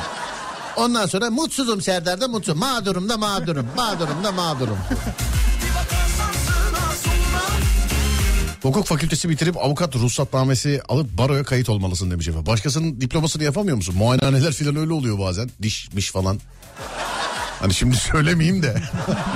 [0.75, 2.59] Ondan sonra mutsuzum Serdar'da mutsuzum.
[2.59, 3.67] Mağdurum da mağdurum.
[3.77, 4.77] Mağdurum da mağdurum.
[8.65, 12.45] Hukuk fakültesi bitirip avukat ruhsatnamesi alıp baroya kayıt olmalısın demiş efendim.
[12.45, 13.95] Başkasının diplomasını yapamıyor musun?
[13.97, 15.49] Muayenehaneler falan öyle oluyor bazen.
[15.61, 16.39] Dişmiş falan.
[17.59, 18.67] Hani şimdi söylemeyeyim de.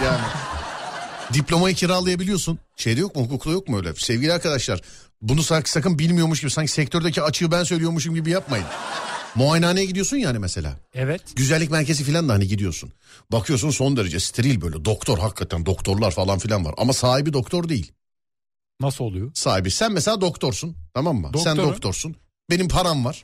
[0.05, 0.21] yani.
[1.33, 2.59] Diplomayı kiralayabiliyorsun.
[2.75, 3.93] Şeyde yok mu hukukta yok mu öyle?
[3.95, 4.81] Sevgili arkadaşlar
[5.21, 8.65] bunu sanki sakın bilmiyormuş gibi sanki sektördeki açığı ben söylüyormuşum gibi yapmayın.
[9.35, 10.73] Muayenehaneye gidiyorsun yani mesela.
[10.93, 11.21] Evet.
[11.35, 12.91] Güzellik merkezi falan da hani gidiyorsun.
[13.31, 16.73] Bakıyorsun son derece steril böyle doktor hakikaten doktorlar falan filan var.
[16.77, 17.91] Ama sahibi doktor değil.
[18.81, 19.31] Nasıl oluyor?
[19.33, 19.71] sahibi.
[19.71, 21.31] Sen mesela doktorsun tamam mı?
[21.37, 21.69] Sen Doktorum.
[21.69, 22.15] doktorsun.
[22.49, 23.23] Benim param var.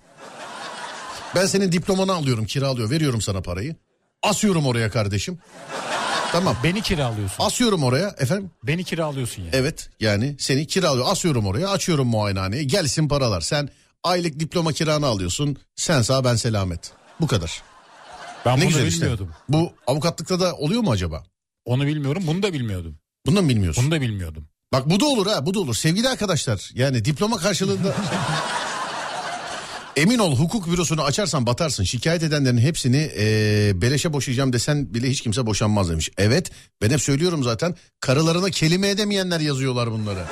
[1.35, 3.75] Ben senin diplomanı alıyorum kiralıyor veriyorum sana parayı.
[4.23, 5.39] Asıyorum oraya kardeşim.
[6.31, 6.55] Tamam.
[6.63, 7.43] Beni kiralıyorsun.
[7.43, 8.51] Asıyorum oraya efendim.
[8.63, 9.51] Beni kiralıyorsun yani.
[9.55, 11.05] Evet yani seni kiralıyor.
[11.09, 12.63] Asıyorum oraya açıyorum muayenehaneye.
[12.63, 13.41] Gelsin paralar.
[13.41, 13.69] Sen
[14.03, 15.57] aylık diploma kiranı alıyorsun.
[15.75, 16.91] Sen sağ ben selamet.
[17.21, 17.63] Bu kadar.
[18.45, 19.01] Ben ne bunu güzel işte.
[19.01, 19.29] bilmiyordum.
[19.49, 21.23] Bu avukatlıkta da oluyor mu acaba?
[21.65, 22.23] Onu bilmiyorum.
[22.27, 22.97] Bunu da bilmiyordum.
[23.25, 23.83] Bunu da mı bilmiyorsun?
[23.83, 24.47] Bunu da bilmiyordum.
[24.75, 25.75] Bak bu da olur ha bu da olur.
[25.75, 27.95] Sevgili arkadaşlar yani diploma karşılığında...
[29.95, 31.83] Emin ol hukuk bürosunu açarsan batarsın.
[31.83, 36.09] Şikayet edenlerin hepsini eee, beleşe boşayacağım desen bile hiç kimse boşanmaz demiş.
[36.17, 40.25] Evet ben hep söylüyorum zaten karılarına kelime edemeyenler yazıyorlar bunları.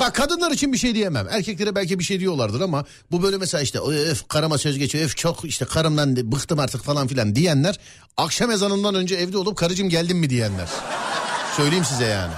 [0.00, 1.26] Bak kadınlar için bir şey diyemem.
[1.30, 5.16] Erkeklere belki bir şey diyorlardır ama bu böyle mesela işte öf karıma söz geçiyor öf
[5.16, 7.78] çok işte karımdan bıktım artık falan filan diyenler
[8.16, 10.68] akşam ezanından önce evde olup karıcığım geldin mi diyenler.
[11.56, 12.34] Söyleyeyim size yani.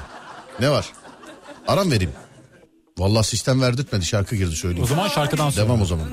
[0.60, 0.92] Ne var?
[1.68, 2.12] Aram vereyim.
[2.98, 4.86] Vallahi sistem verdirtmedi şarkı girdi O söyleyeyim.
[4.88, 5.66] zaman şarkıdan sonra.
[5.66, 6.06] Devam o zaman.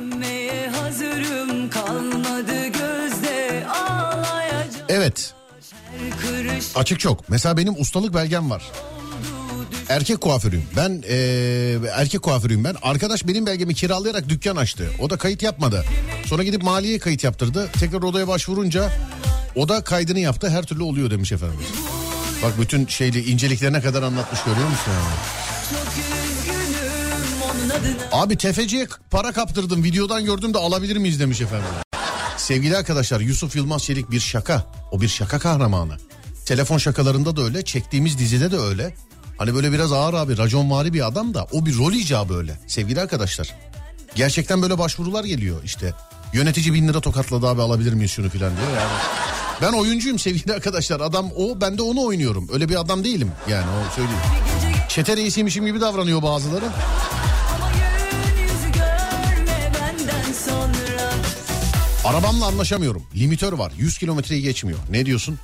[4.89, 5.33] Evet
[6.75, 7.29] açık çok.
[7.29, 8.63] Mesela benim ustalık belgem var.
[9.89, 10.65] Erkek kuaförüyüm.
[10.77, 12.75] Ben eee, erkek kuaförüyüm ben.
[12.81, 14.87] Arkadaş benim belgemi kiralayarak dükkan açtı.
[15.01, 15.85] O da kayıt yapmadı.
[16.25, 17.69] Sonra gidip maliye kayıt yaptırdı.
[17.79, 18.89] Tekrar odaya başvurunca
[19.55, 20.49] o da kaydını yaptı.
[20.49, 21.57] Her türlü oluyor demiş efendim.
[22.43, 24.91] Bak bütün şeyli inceliklerine kadar anlatmış görüyor musun?
[24.93, 25.15] Yani?
[28.11, 31.67] Abi tefeciye para kaptırdım videodan gördüm de alabilir miyiz demiş efendim.
[32.37, 34.65] Sevgili arkadaşlar Yusuf Yılmaz Çelik bir şaka.
[34.91, 35.97] O bir şaka kahramanı.
[36.45, 38.95] Telefon şakalarında da öyle çektiğimiz dizide de öyle.
[39.37, 43.01] Hani böyle biraz ağır abi raconvari bir adam da o bir rol icabı öyle sevgili
[43.01, 43.55] arkadaşlar.
[44.15, 45.93] Gerçekten böyle başvurular geliyor işte.
[46.33, 48.91] Yönetici bin lira tokatladı abi alabilir miyiz şunu filan diyor yani.
[49.61, 50.99] Ben oyuncuyum sevgili arkadaşlar.
[50.99, 52.47] Adam o ben de onu oynuyorum.
[52.53, 54.21] Öyle bir adam değilim yani o söyleyeyim.
[54.89, 56.65] Çete reisiymişim gibi davranıyor bazıları.
[62.05, 63.03] Arabamla anlaşamıyorum.
[63.15, 63.71] Limitör var.
[63.77, 64.79] 100 kilometreyi geçmiyor.
[64.89, 65.39] Ne diyorsun?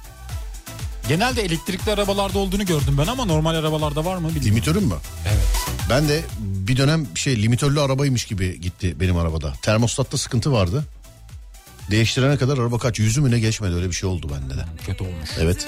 [1.08, 4.48] Genelde elektrikli arabalarda olduğunu gördüm ben ama normal arabalarda var mı bilmiyorum.
[4.52, 4.96] Limitörün mü?
[5.28, 5.44] Evet.
[5.90, 9.54] Ben de bir dönem şey limitörlü arabaymış gibi gitti benim arabada.
[9.62, 10.84] Termostatta sıkıntı vardı.
[11.92, 14.66] Değiştirene kadar araba kaç yüzü mü ne geçmedi öyle bir şey oldu bende de.
[14.86, 15.30] Kötü olmuş.
[15.40, 15.68] Evet.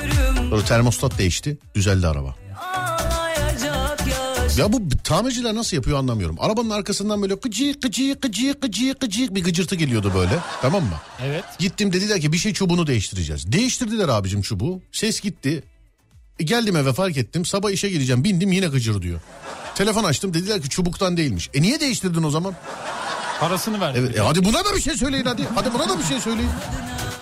[0.50, 1.58] Sonra termostat değişti.
[1.76, 2.36] Düzeldi araba.
[4.58, 6.36] Ya bu tamirciler nasıl yapıyor anlamıyorum.
[6.40, 10.40] Arabanın arkasından böyle gıcı gıcı gıcı gıcı gıcı bir gıcırtı geliyordu böyle.
[10.62, 11.00] Tamam mı?
[11.24, 11.44] Evet.
[11.60, 13.52] Gittim dediler ki bir şey çubuğunu değiştireceğiz.
[13.52, 14.82] Değiştirdiler abicim çubuğu.
[14.92, 15.64] Ses gitti.
[16.40, 17.46] E geldim eve fark ettim.
[17.46, 18.24] Sabah işe geleceğim.
[18.24, 19.20] Bindim yine gıcır diyor.
[19.76, 21.50] Telefon açtım dediler ki çubuktan değilmiş.
[21.54, 22.56] E niye değiştirdin o zaman?
[23.40, 23.98] Parasını verdi.
[24.00, 25.48] Evet, e hadi buna da bir şey söyleyin hadi.
[25.56, 26.50] Hadi buna da bir şey söyleyin.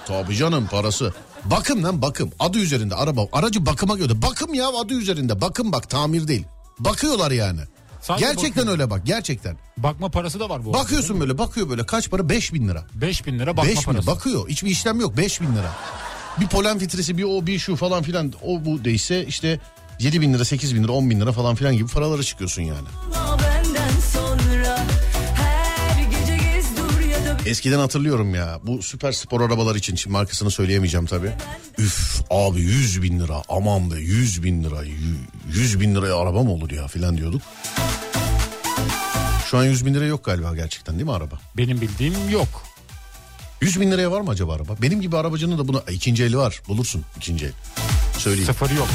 [0.07, 1.13] Tabii canım parası.
[1.45, 2.31] Bakım lan bakım.
[2.39, 3.27] Adı üzerinde araba.
[3.31, 4.21] Aracı bakıma göre.
[4.21, 5.41] Bakım ya adı üzerinde.
[5.41, 6.45] Bakım bak tamir değil.
[6.79, 7.59] Bakıyorlar yani.
[8.01, 8.71] Sadece gerçekten bakıyor.
[8.71, 9.57] öyle bak gerçekten.
[9.77, 10.73] Bakma parası da var bu.
[10.73, 12.85] Bakıyorsun böyle bakıyor böyle kaç para 5 bin lira.
[12.93, 14.07] 5 bin lira bakma 5 bin parası.
[14.07, 15.71] bakıyor hiçbir işlem yok 5 bin lira.
[16.39, 19.59] Bir polen filtresi bir o bir şu falan filan o bu değilse işte
[19.99, 22.87] 7 bin lira 8 bin lira 10 bin lira falan filan gibi paralara çıkıyorsun yani.
[27.45, 31.31] Eskiden hatırlıyorum ya bu süper spor arabalar için şimdi markasını söyleyemeyeceğim tabi.
[31.77, 34.83] Üf abi 100 bin lira aman be 100 bin lira
[35.53, 37.41] 100 bin liraya araba mı olur ya filan diyorduk.
[39.51, 41.39] Şu an 100 bin lira yok galiba gerçekten değil mi araba?
[41.57, 42.63] Benim bildiğim yok.
[43.61, 44.75] 100 bin liraya var mı acaba araba?
[44.81, 47.51] Benim gibi arabacının da buna ikinci eli var bulursun ikinci el.
[48.17, 48.45] Söyleyeyim.
[48.45, 48.87] Sıfırı yok.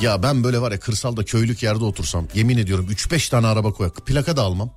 [0.00, 4.06] Ya ben böyle var ya kırsalda köylük yerde otursam yemin ediyorum 3-5 tane araba koyak.
[4.06, 4.70] Plaka da almam.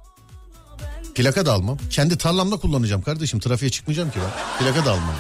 [1.16, 1.78] Plaka da almam.
[1.90, 3.40] Kendi tarlamda kullanacağım kardeşim.
[3.40, 4.66] Trafiğe çıkmayacağım ki ben.
[4.66, 5.16] Plaka da almam.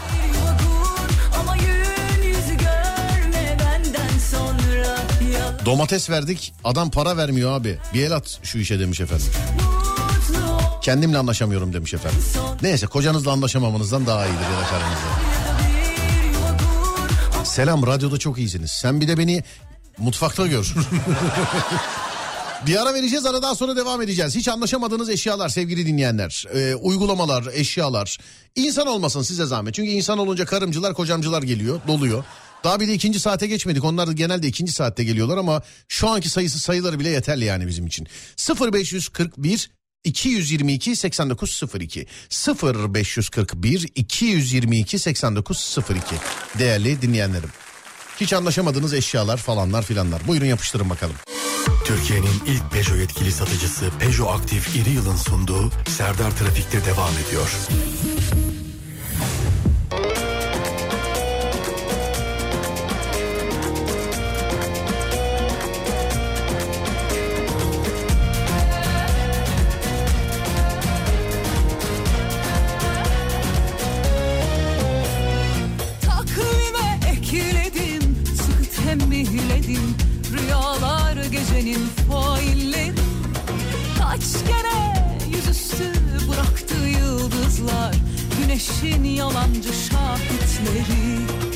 [5.65, 6.53] Domates verdik.
[6.63, 7.77] Adam para vermiyor abi.
[7.93, 9.27] Bir el at şu işe demiş efendim.
[10.81, 12.21] Kendimle anlaşamıyorum demiş efendim.
[12.61, 15.33] Neyse kocanızla anlaşamamanızdan daha iyidir ya da karınızla.
[17.45, 18.71] Selam radyoda çok iyisiniz.
[18.71, 19.43] Sen bir de beni
[19.97, 20.73] mutfakta gör.
[22.67, 24.35] Bir ara vereceğiz aradan sonra devam edeceğiz.
[24.35, 26.45] Hiç anlaşamadığınız eşyalar sevgili dinleyenler.
[26.53, 28.17] Ee, uygulamalar, eşyalar.
[28.55, 29.73] İnsan olmasın size zahmet.
[29.73, 32.23] Çünkü insan olunca karımcılar, kocamcılar geliyor, doluyor.
[32.63, 33.83] Daha bir de ikinci saate geçmedik.
[33.83, 37.87] Onlar da genelde ikinci saatte geliyorlar ama şu anki sayısı sayıları bile yeterli yani bizim
[37.87, 38.07] için.
[38.73, 39.69] 0541
[40.03, 42.07] 222 8902
[42.63, 46.15] 0541 222 8902
[46.59, 47.49] değerli dinleyenlerim.
[48.23, 50.27] Hiç anlaşamadığınız eşyalar falanlar filanlar.
[50.27, 51.15] Buyurun yapıştırın bakalım.
[51.85, 57.49] Türkiye'nin ilk Peugeot yetkili satıcısı Peugeot Aktif İri Yıl'ın sunduğu Serdar Trafik'te devam ediyor.
[81.63, 81.79] benim
[82.11, 82.95] faillerim.
[83.97, 85.91] Kaç kere yüzüstü
[86.29, 87.95] bıraktı yıldızlar
[88.39, 91.52] Güneşin yalancı şahitleri.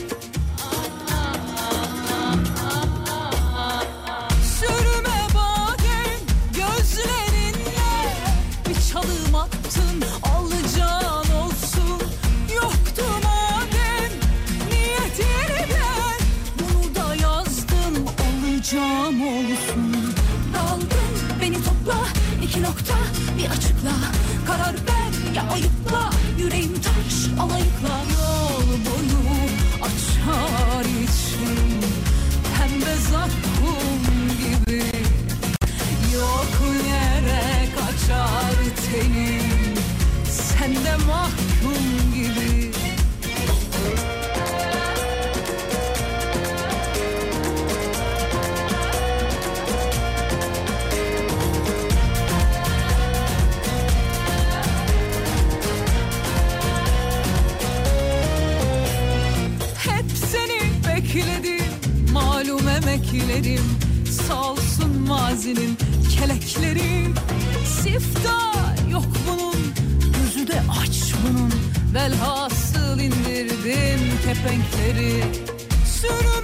[22.78, 22.96] Nokta
[23.38, 23.92] bir açıkla
[24.48, 26.12] Karar ver ya ayıpla.
[26.40, 29.38] Yüreğim taş alayıkla Yol boyu
[29.82, 31.80] açar içim.
[32.58, 34.02] Pembe zakkum
[34.40, 34.84] gibi
[36.14, 36.54] Yok
[36.88, 38.56] yere kaçar
[38.92, 39.76] tenim.
[40.30, 42.16] Sen de mahkum gibi
[63.18, 63.65] Malum emeklerim
[64.28, 65.78] Salsın mazinin
[66.20, 67.13] kelekleri.
[67.65, 68.53] Sifta
[68.91, 69.74] yok bunun
[70.13, 71.53] Gözü de aç bunun.
[71.93, 75.24] Velhasıl indirdim kepenkleri.
[75.86, 76.37] Sürme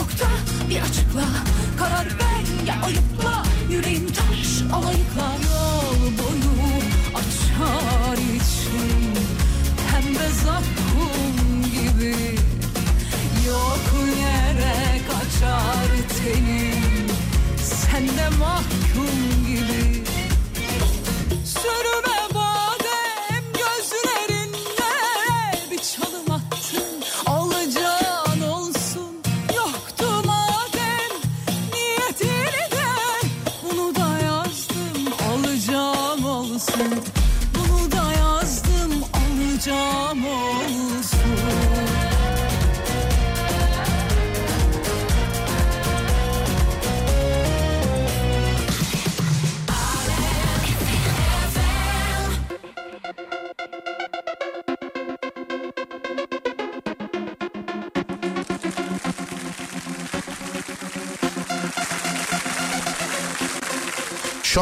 [0.00, 0.26] nokta
[0.70, 1.24] bir açıkla
[1.78, 2.66] Karar ver.
[2.66, 5.59] Ya ayıpla yüreğim taş alayıkla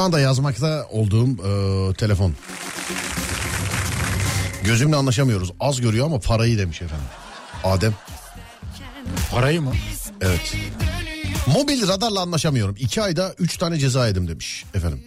[0.09, 2.35] anda yazmakta olduğum e, telefon.
[4.65, 5.53] Gözümle anlaşamıyoruz.
[5.61, 7.07] Az görüyor ama parayı demiş efendim.
[7.65, 7.95] Adem.
[9.31, 9.73] Parayı mı?
[10.21, 10.57] Evet.
[11.47, 12.75] Mobil radarla anlaşamıyorum.
[12.79, 15.05] İki ayda üç tane ceza yedim demiş efendim.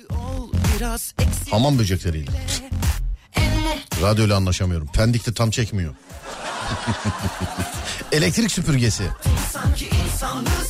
[1.52, 2.32] Hamam böcekleriyle.
[4.02, 4.88] Radyoyla anlaşamıyorum.
[4.88, 5.96] Pendik'te tam çekmiyor.
[8.12, 9.04] Elektrik süpürgesi.
[9.54, 10.61] sanki insanlığı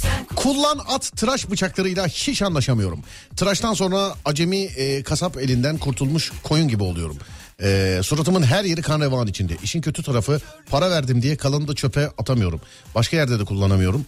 [0.44, 3.00] Kullan at tıraş bıçaklarıyla hiç anlaşamıyorum.
[3.36, 7.18] Tıraştan sonra acemi e, kasap elinden kurtulmuş koyun gibi oluyorum.
[7.64, 9.54] E, suratımın her yeri kan revan içinde.
[9.64, 12.62] İşin kötü tarafı para verdim diye kalanı da çöpe atamıyorum.
[12.96, 14.06] Başka yerde de kullanamıyorum.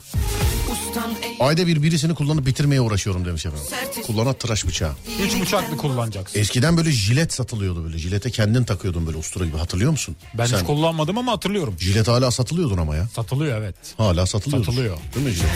[0.72, 3.68] ustan Ayda bir birisini kullanıp bitirmeye uğraşıyorum demiş efendim.
[4.08, 4.94] Kullanat tıraş bıçağı.
[5.22, 6.40] Üç bıçaklı kullanacaksın.
[6.40, 7.98] Eskiden böyle jilet satılıyordu böyle.
[7.98, 10.16] Jilete kendin takıyordun böyle ustura gibi hatırlıyor musun?
[10.34, 11.76] Ben Sen hiç kullanmadım ama hatırlıyorum.
[11.80, 13.08] jilet hala satılıyordun ama ya.
[13.16, 13.76] Satılıyor evet.
[13.98, 14.66] Hala satılıyor.
[14.66, 14.98] Satılıyor.
[15.16, 15.50] Değil mi jilet?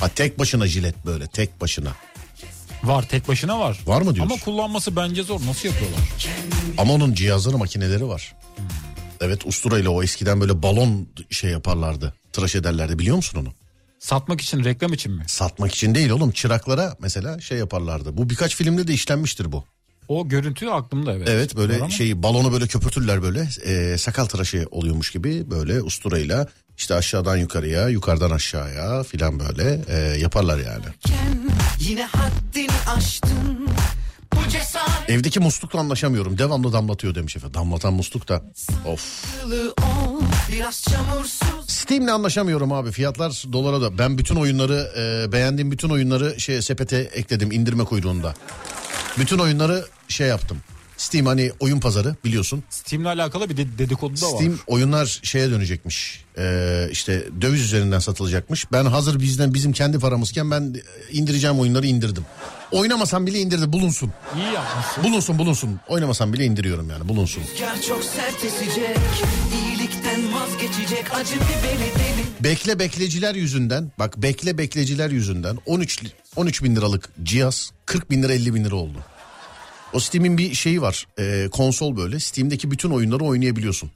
[0.00, 1.92] Ha tek başına jilet böyle tek başına.
[2.84, 3.78] Var tek başına var.
[3.86, 4.32] Var mı diyorsun?
[4.34, 5.40] Ama kullanması bence zor.
[5.46, 6.00] Nasıl yapıyorlar?
[6.78, 8.34] Ama onun cihazları makineleri var.
[9.20, 12.14] Evet usturayla o eskiden böyle balon şey yaparlardı.
[12.32, 13.48] Tıraş ederlerdi biliyor musun onu?
[13.98, 15.22] Satmak için reklam için mi?
[15.26, 18.16] Satmak için değil oğlum çıraklara mesela şey yaparlardı.
[18.16, 19.64] Bu birkaç filmde de işlenmiştir bu.
[20.08, 21.28] O görüntü aklımda evet.
[21.28, 26.46] Evet böyle ama şeyi balonu böyle köpürtürler böyle e, sakal tıraşı oluyormuş gibi böyle usturayla
[26.78, 30.84] işte aşağıdan yukarıya yukarıdan aşağıya filan böyle e, yaparlar yani.
[31.80, 33.68] yine haddini aştın
[35.08, 37.54] Evdeki muslukla anlaşamıyorum devamlı damlatıyor demiş efendim.
[37.54, 38.42] Damlatan musluk da
[38.86, 39.24] of.
[41.66, 43.98] Steam'le anlaşamıyorum abi fiyatlar dolara da.
[43.98, 48.34] Ben bütün oyunları e, beğendiğim bütün oyunları şey sepete ekledim indirme kuyruğunda.
[49.18, 50.58] Bütün oyunları şey yaptım.
[50.98, 52.62] Steam hani oyun pazarı biliyorsun.
[52.70, 54.36] Steam'le alakalı bir de- dedikodu da var.
[54.36, 56.24] Steam oyunlar şeye dönecekmiş.
[56.38, 58.72] Ee, işte döviz üzerinden satılacakmış.
[58.72, 60.74] Ben hazır bizden bizim kendi paramızken ben
[61.12, 62.24] indireceğim oyunları indirdim.
[62.72, 64.12] Oynamasam bile indirdi bulunsun.
[64.36, 65.04] İyi yapmışsın.
[65.04, 65.80] Bulunsun bulunsun.
[65.88, 67.42] Oynamasam bile indiriyorum yani bulunsun.
[67.54, 68.96] Rüzgar çok sert esecek
[69.66, 76.62] İyilikten vazgeçecek acı biberi deli Bekle bekleciler yüzünden bak bekle bekleciler yüzünden 13 li- 13
[76.62, 78.98] bin liralık cihaz 40 bin lira 50 bin lira oldu.
[79.92, 83.90] O Steam'in bir şeyi var e, konsol böyle Steam'deki bütün oyunları oynayabiliyorsun.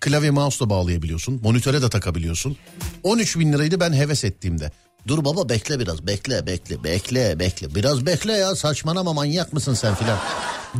[0.00, 2.56] Klavye mouse da bağlayabiliyorsun monitöre de takabiliyorsun.
[3.02, 4.70] 13 bin liraydı ben heves ettiğimde.
[5.06, 9.94] Dur baba bekle biraz bekle bekle bekle bekle biraz bekle ya saçmalama manyak mısın sen
[9.94, 10.18] filan.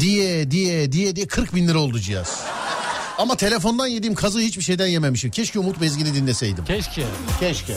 [0.00, 2.40] Diye diye diye diye 40 bin lira oldu cihaz.
[3.18, 5.30] Ama telefondan yediğim kazı hiçbir şeyden yememişim.
[5.30, 6.64] Keşke Umut Bezgin'i dinleseydim.
[6.64, 7.04] Keşke.
[7.40, 7.76] Keşke.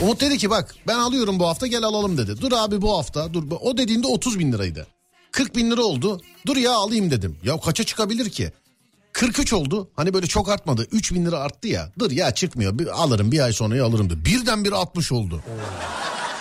[0.00, 2.40] Umut dedi ki bak ben alıyorum bu hafta gel alalım dedi.
[2.40, 3.44] Dur abi bu hafta dur.
[3.60, 4.86] O dediğinde 30 bin liraydı.
[5.32, 6.20] 40 bin lira oldu.
[6.46, 7.36] Dur ya alayım dedim.
[7.44, 8.52] Ya kaça çıkabilir ki?
[9.12, 9.90] 43 oldu.
[9.96, 10.86] Hani böyle çok artmadı.
[10.92, 11.92] 3 bin lira arttı ya.
[11.98, 12.78] Dur ya çıkmıyor.
[12.78, 14.24] Bir, alırım bir ay sonra alırım dedi.
[14.24, 15.42] Birdenbire 60 oldu.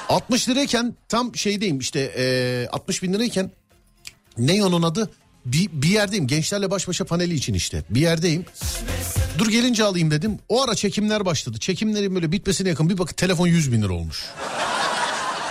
[0.09, 3.51] 60 lirayken tam şeydeyim işte e, 60 bin lirayken
[4.37, 5.09] ne onun adı?
[5.45, 8.45] Bir, bir yerdeyim gençlerle baş başa paneli için işte bir yerdeyim.
[9.37, 10.39] Dur gelince alayım dedim.
[10.49, 11.57] O ara çekimler başladı.
[11.59, 14.25] Çekimlerin böyle bitmesine yakın bir bakın telefon 100 bin lira olmuş.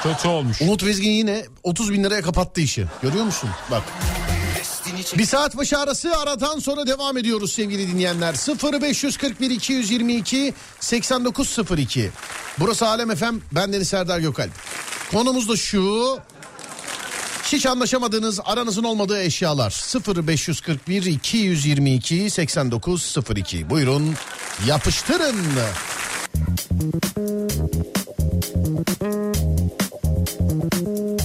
[0.03, 0.63] Kötü olmuş.
[0.63, 2.87] Umut Vezgin yine 30 bin liraya kapattı işi.
[3.03, 3.51] Görüyor musun?
[3.71, 3.83] Bak.
[5.19, 8.35] Bir saat başı arası aradan sonra devam ediyoruz sevgili dinleyenler.
[8.83, 12.11] 0541 222 8902.
[12.59, 13.37] Burası Alem FM.
[13.53, 14.51] Ben Deniz Serdar Gökalp.
[15.11, 16.19] Konumuz da şu.
[17.53, 19.71] Hiç anlaşamadığınız aranızın olmadığı eşyalar
[20.27, 24.15] 0541 222 8902 buyurun
[24.67, 25.37] yapıştırın.
[30.51, 31.21] Hayat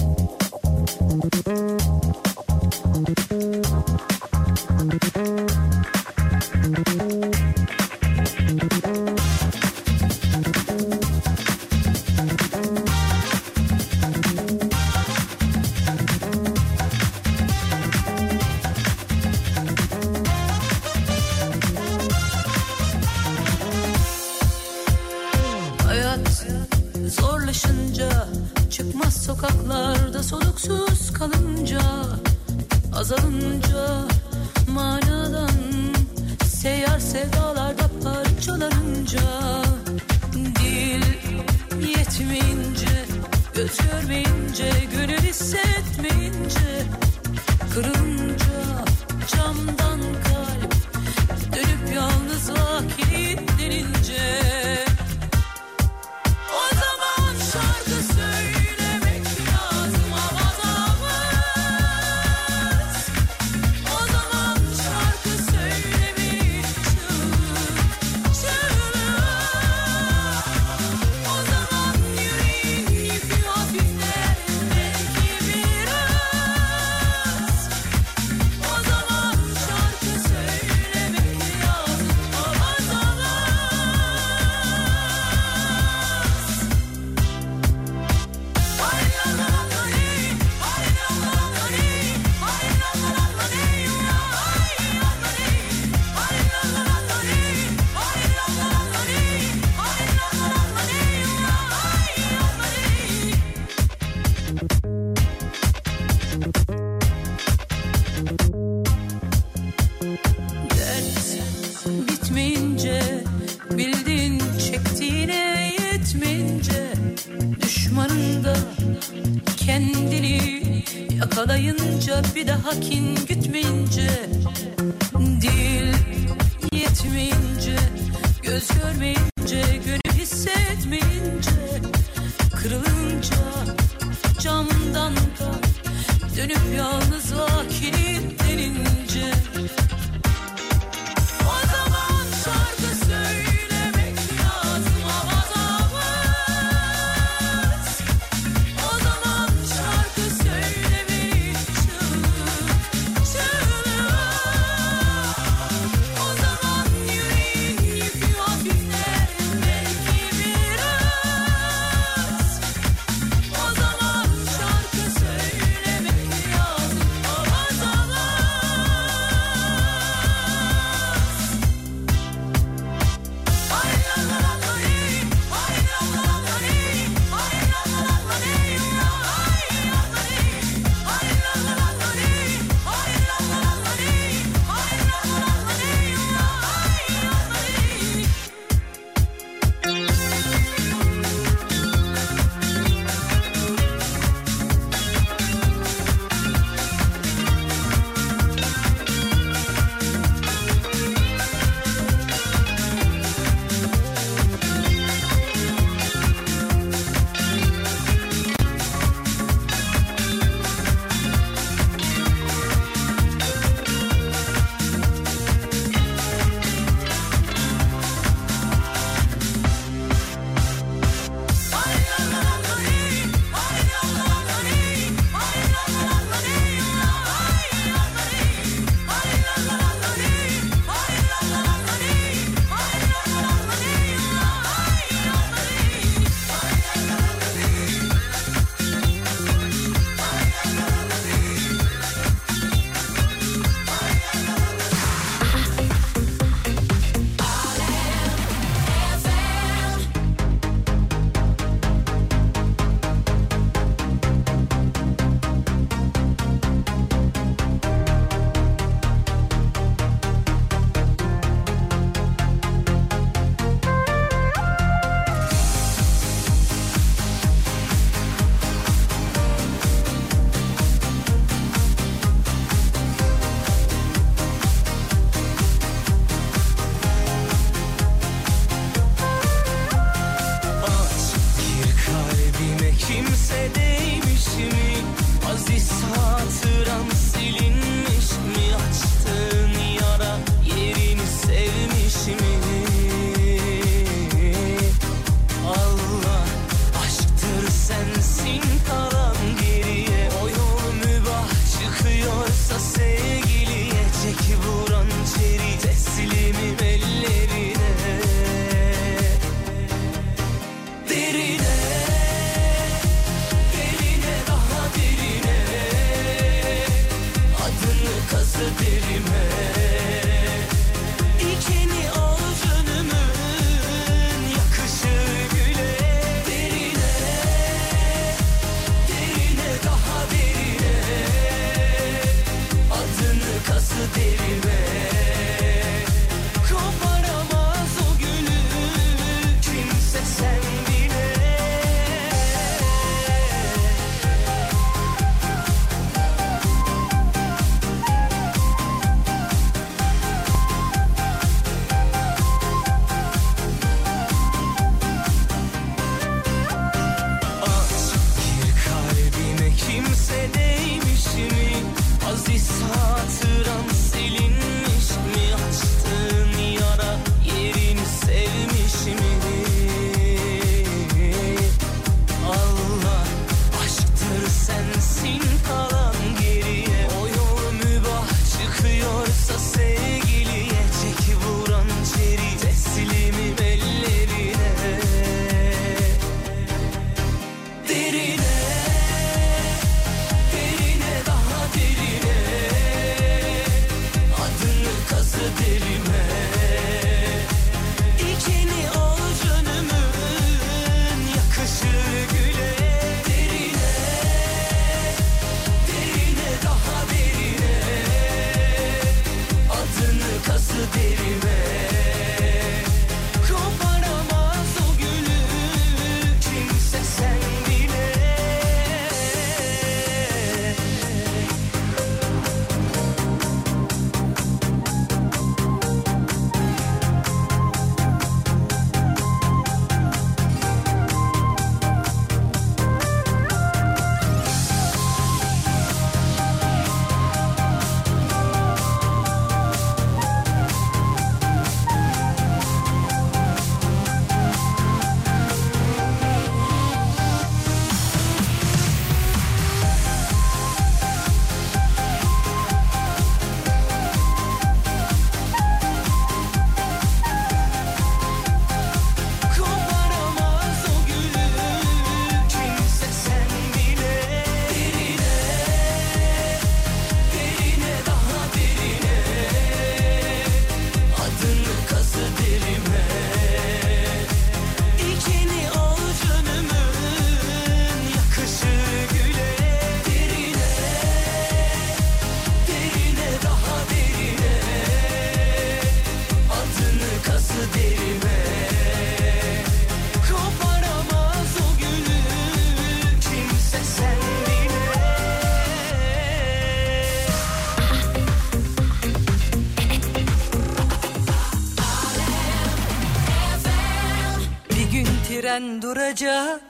[506.16, 506.60] dolacak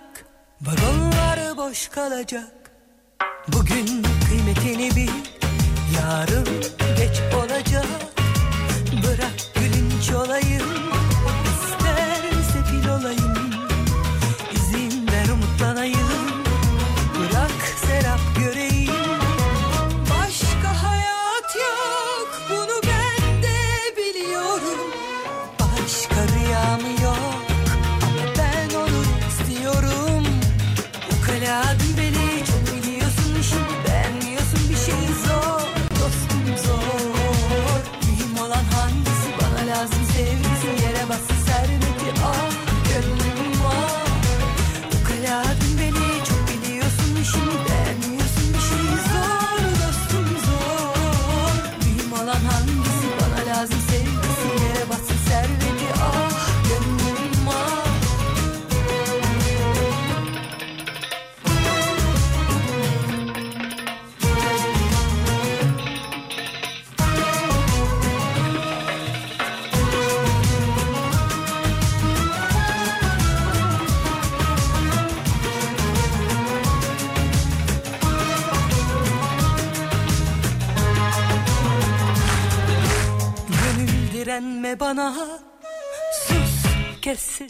[0.61, 2.71] Vagonlar boş kalacak.
[3.49, 3.87] Bugün
[4.29, 5.11] kıymetini bil
[5.97, 6.47] Yarın
[6.97, 7.46] geç olur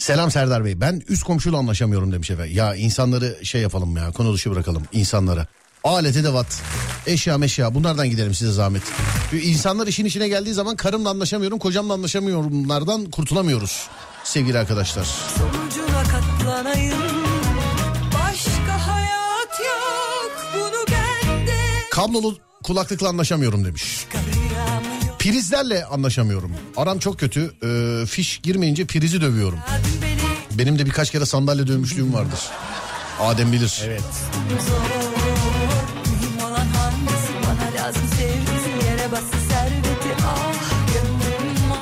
[0.07, 2.55] Selam Serdar Bey ben üst komşuyla anlaşamıyorum demiş efendim.
[2.55, 5.47] Ya insanları şey yapalım ya konu dışı bırakalım insanlara.
[5.83, 6.61] Alet edevat,
[7.07, 8.83] eşya meşya bunlardan gidelim size zahmet.
[9.29, 13.87] Çünkü insanlar işin içine geldiği zaman karımla anlaşamıyorum, kocamla anlaşamıyorumlardan kurtulamıyoruz
[14.23, 15.05] sevgili arkadaşlar.
[15.37, 16.97] Sonucuna katlanayım.
[21.91, 24.05] Kablolu kulaklıkla anlaşamıyorum demiş.
[24.13, 24.26] Başka
[25.19, 26.51] Prizlerle anlaşamıyorum.
[26.77, 27.53] Aram çok kötü.
[27.63, 29.59] Ee, fiş girmeyince prizi dövüyorum.
[30.51, 32.39] Benim de birkaç kere sandalye dövmüşlüğüm vardır.
[33.19, 33.81] Adem bilir.
[33.85, 34.01] Evet.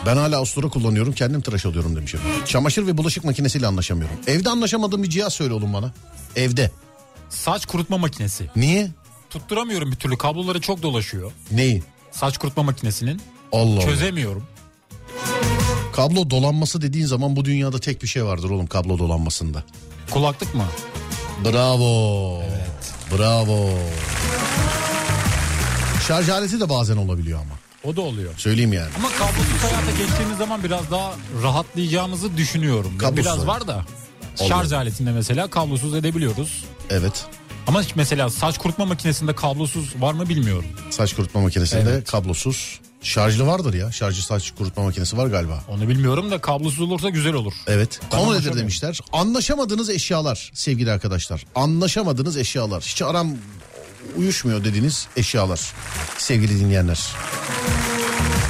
[0.05, 2.39] Ben hala ustura kullanıyorum kendim tıraş oluyorum demiş efendim.
[2.45, 4.17] Çamaşır ve bulaşık makinesiyle anlaşamıyorum.
[4.27, 5.91] Evde anlaşamadığım bir cihaz söyle oğlum bana.
[6.35, 6.71] Evde.
[7.29, 8.49] Saç kurutma makinesi.
[8.55, 8.91] Niye?
[9.29, 11.31] Tutturamıyorum bir türlü kabloları çok dolaşıyor.
[11.51, 11.83] Neyi?
[12.15, 13.21] Saç kurutma makinesinin.
[13.51, 13.81] Allah Allah.
[13.81, 14.43] Çözemiyorum.
[15.93, 19.63] Kablo dolanması dediğin zaman bu dünyada tek bir şey vardır oğlum kablo dolanmasında.
[20.11, 20.65] Kulaklık mı?
[21.45, 22.41] Bravo.
[23.17, 23.69] Bravo.
[26.07, 27.55] Şarj aleti de bazen olabiliyor ama.
[27.83, 28.33] O da oluyor.
[28.37, 28.89] Söyleyeyim yani.
[28.97, 31.13] Ama kablosuz hayata geçtiğimiz zaman biraz daha
[31.43, 32.97] rahatlayacağımızı düşünüyorum.
[32.97, 33.25] Kablosuz.
[33.25, 33.85] Biraz var da.
[34.47, 36.63] Şarj aletinde mesela kablosuz edebiliyoruz.
[36.89, 37.25] Evet.
[37.67, 40.65] Ama mesela saç kurutma makinesinde kablosuz var mı bilmiyorum.
[40.89, 42.11] Saç kurutma makinesinde Evet.
[42.11, 42.79] kablosuz.
[43.01, 43.91] Şarjlı vardır ya.
[43.91, 45.63] Şarjlı saç kurutma makinesi var galiba.
[45.69, 47.53] Onu bilmiyorum da kablosuz olursa güzel olur.
[47.67, 47.99] Evet.
[48.11, 48.99] Konu nedir demişler.
[49.13, 51.45] Anlaşamadığınız eşyalar sevgili arkadaşlar.
[51.55, 52.83] Anlaşamadığınız eşyalar.
[52.83, 53.31] Hiç aram
[54.17, 55.59] uyuşmuyor dediğiniz eşyalar.
[56.17, 56.99] Sevgili dinleyenler.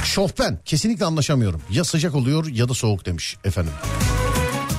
[0.04, 1.62] Şofben kesinlikle anlaşamıyorum.
[1.70, 3.72] Ya sıcak oluyor ya da soğuk demiş efendim.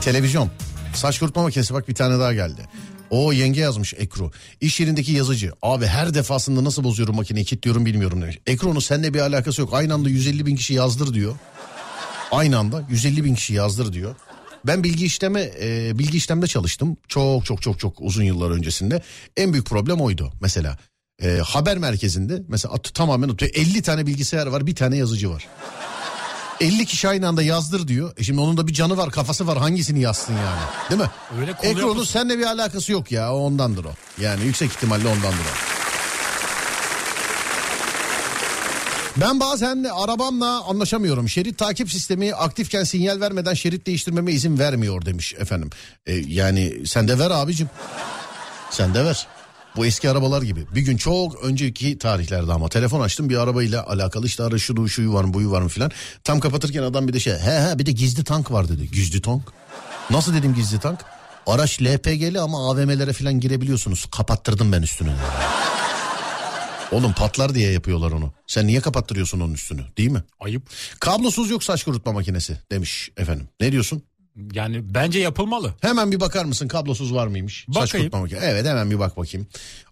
[0.01, 0.49] Televizyon.
[0.93, 2.61] Saç kurutma makinesi bak bir tane daha geldi.
[3.09, 4.31] O yenge yazmış Ekru.
[4.61, 5.51] İş yerindeki yazıcı.
[5.61, 8.39] Abi her defasında nasıl bozuyorum makineyi kilitliyorum bilmiyorum demiş.
[8.45, 9.73] Ekru'nun seninle bir alakası yok.
[9.73, 11.35] Aynı anda 150 bin kişi yazdır diyor.
[12.31, 14.15] Aynı anda 150 bin kişi yazdır diyor.
[14.67, 16.97] Ben bilgi işleme e, bilgi işlemde çalıştım.
[17.07, 19.01] Çok çok çok çok uzun yıllar öncesinde.
[19.37, 20.77] En büyük problem oydu mesela.
[21.23, 23.51] E, haber merkezinde mesela at, tamamen atıyor.
[23.55, 25.47] 50 tane bilgisayar var bir tane yazıcı var.
[26.61, 28.13] 50 kişi aynı anda yazdır diyor.
[28.17, 31.09] E şimdi onun da bir canı var kafası var hangisini yazsın yani değil mi?
[31.39, 33.91] Öyle Ekronun seninle bir alakası yok ya o ondandır o.
[34.21, 35.77] Yani yüksek ihtimalle ondandır o.
[39.21, 41.29] Ben bazen arabamla anlaşamıyorum.
[41.29, 45.69] Şerit takip sistemi aktifken sinyal vermeden şerit değiştirmeme izin vermiyor demiş efendim.
[46.05, 47.69] E, yani sen de ver abicim.
[48.71, 49.27] Sen de ver.
[49.77, 50.65] Bu eski arabalar gibi.
[50.75, 55.13] Bir gün çok önceki tarihlerde ama telefon açtım bir arabayla alakalı işte ara şunu şuyu
[55.13, 55.91] var mı buyu var mı filan.
[56.23, 58.91] Tam kapatırken adam bir de şey he he bir de gizli tank var dedi.
[58.91, 59.43] Gizli tank?
[60.09, 60.99] Nasıl dedim gizli tank?
[61.47, 64.05] Araç LPG'li ama AVM'lere filan girebiliyorsunuz.
[64.11, 65.11] Kapattırdım ben üstünü.
[66.91, 68.33] Oğlum patlar diye yapıyorlar onu.
[68.47, 70.23] Sen niye kapattırıyorsun onun üstünü değil mi?
[70.39, 70.63] Ayıp.
[70.99, 73.49] Kablosuz yok saç kurutma makinesi demiş efendim.
[73.59, 74.03] Ne diyorsun?
[74.53, 75.73] Yani bence yapılmalı.
[75.81, 77.65] Hemen bir bakar mısın kablosuz var mıymış?
[77.73, 78.03] Saç Bakayım.
[78.03, 78.45] kurutma makinesi.
[78.45, 79.47] Evet hemen bir bak bakayım.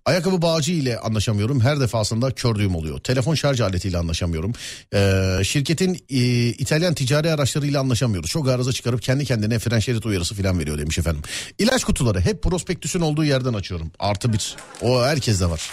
[0.05, 1.59] Ayakkabı bağcı ile anlaşamıyorum.
[1.59, 2.99] Her defasında kördüğüm oluyor.
[2.99, 4.53] Telefon şarj aletiyle anlaşamıyorum.
[4.93, 6.17] Ee, şirketin e,
[6.47, 8.29] İtalyan ticari araçlarıyla anlaşamıyoruz.
[8.29, 11.21] Çok arıza çıkarıp kendi kendine fren şerit uyarısı falan veriyor demiş efendim.
[11.59, 13.91] İlaç kutuları hep prospektüsün olduğu yerden açıyorum.
[13.99, 14.55] Artı bir.
[14.81, 15.69] O herkeste var.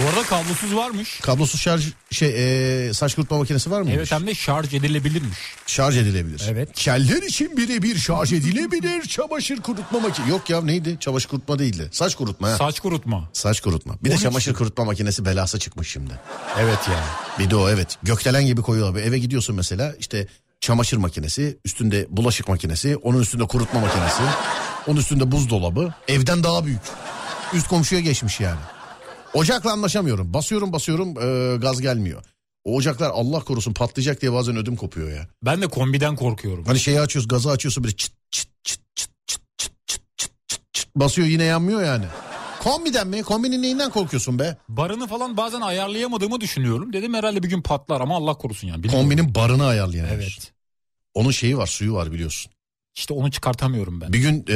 [0.00, 1.20] Bu arada kablosuz varmış.
[1.20, 3.90] Kablosuz şarj şey e, saç kurutma makinesi var mı?
[3.94, 5.38] Evet hem de şarj edilebilirmiş.
[5.66, 6.42] Şarj edilebilir.
[6.50, 6.68] Evet.
[6.74, 10.30] Keller için birebir şarj edilebilir çamaşır kurutma makinesi.
[10.30, 10.96] Yok ya neydi?
[11.00, 11.88] Çamaşır kurutma değildi.
[11.92, 12.48] Saç kurutma.
[12.50, 12.56] ha.
[12.56, 13.28] Saç kurutma.
[13.32, 13.94] Saç kurutma.
[14.04, 16.12] Bir de çamaşır için- kurutma makinesi belası çıkmış şimdi.
[16.60, 17.04] Evet ya.
[17.38, 17.98] Bir de o evet.
[18.02, 19.00] Gökdelen gibi koyuyorlar.
[19.02, 20.26] Eve gidiyorsun mesela işte
[20.60, 24.22] çamaşır makinesi, üstünde bulaşık makinesi, onun üstünde kurutma makinesi,
[24.86, 25.94] onun üstünde buzdolabı.
[26.08, 26.80] Evden daha büyük.
[27.54, 28.60] Üst komşuya geçmiş yani.
[29.34, 30.34] Ocakla anlaşamıyorum.
[30.34, 32.22] Basıyorum basıyorum e, gaz gelmiyor.
[32.64, 35.28] O ocaklar Allah korusun patlayacak diye bazen ödüm kopuyor ya.
[35.42, 36.64] Ben de kombiden korkuyorum.
[36.64, 40.60] Hani şeyi açıyoruz gazı açıyorsun böyle çıt çıt çıt çıt çıt çıt çıt çıt çıt
[40.72, 42.04] çıt basıyor yine yanmıyor yani.
[42.62, 43.22] Kombiden mi?
[43.22, 44.56] Kombinin neyinden korkuyorsun be?
[44.68, 46.92] Barını falan bazen ayarlayamadığımı düşünüyorum.
[46.92, 48.82] Dedim herhalde bir gün patlar ama Allah korusun yani.
[48.82, 49.08] Bilmiyorum.
[49.08, 50.06] Kombinin barını ayarlayan.
[50.06, 50.22] herif.
[50.22, 50.52] Evet.
[51.14, 52.52] Onun şeyi var suyu var biliyorsun.
[52.94, 54.12] İşte onu çıkartamıyorum ben.
[54.12, 54.54] Bir gün e,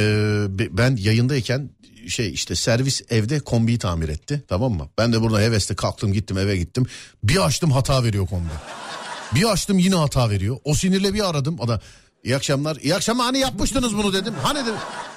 [0.59, 1.69] be- ben yayındayken
[2.07, 4.89] şey işte servis evde kombiyi tamir etti tamam mı?
[4.97, 6.85] Ben de burada hevesle kalktım gittim eve gittim.
[7.23, 8.49] Bir açtım hata veriyor kombi.
[9.35, 10.57] Bir açtım yine hata veriyor.
[10.63, 11.59] O sinirle bir aradım.
[11.59, 11.81] O da
[12.23, 12.75] iyi akşamlar.
[12.75, 14.33] İyi akşamlar hani yapmıştınız bunu dedim.
[14.43, 14.73] Hani dedim.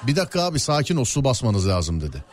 [0.06, 2.24] Bir dakika abi sakin ol su basmanız lazım dedi.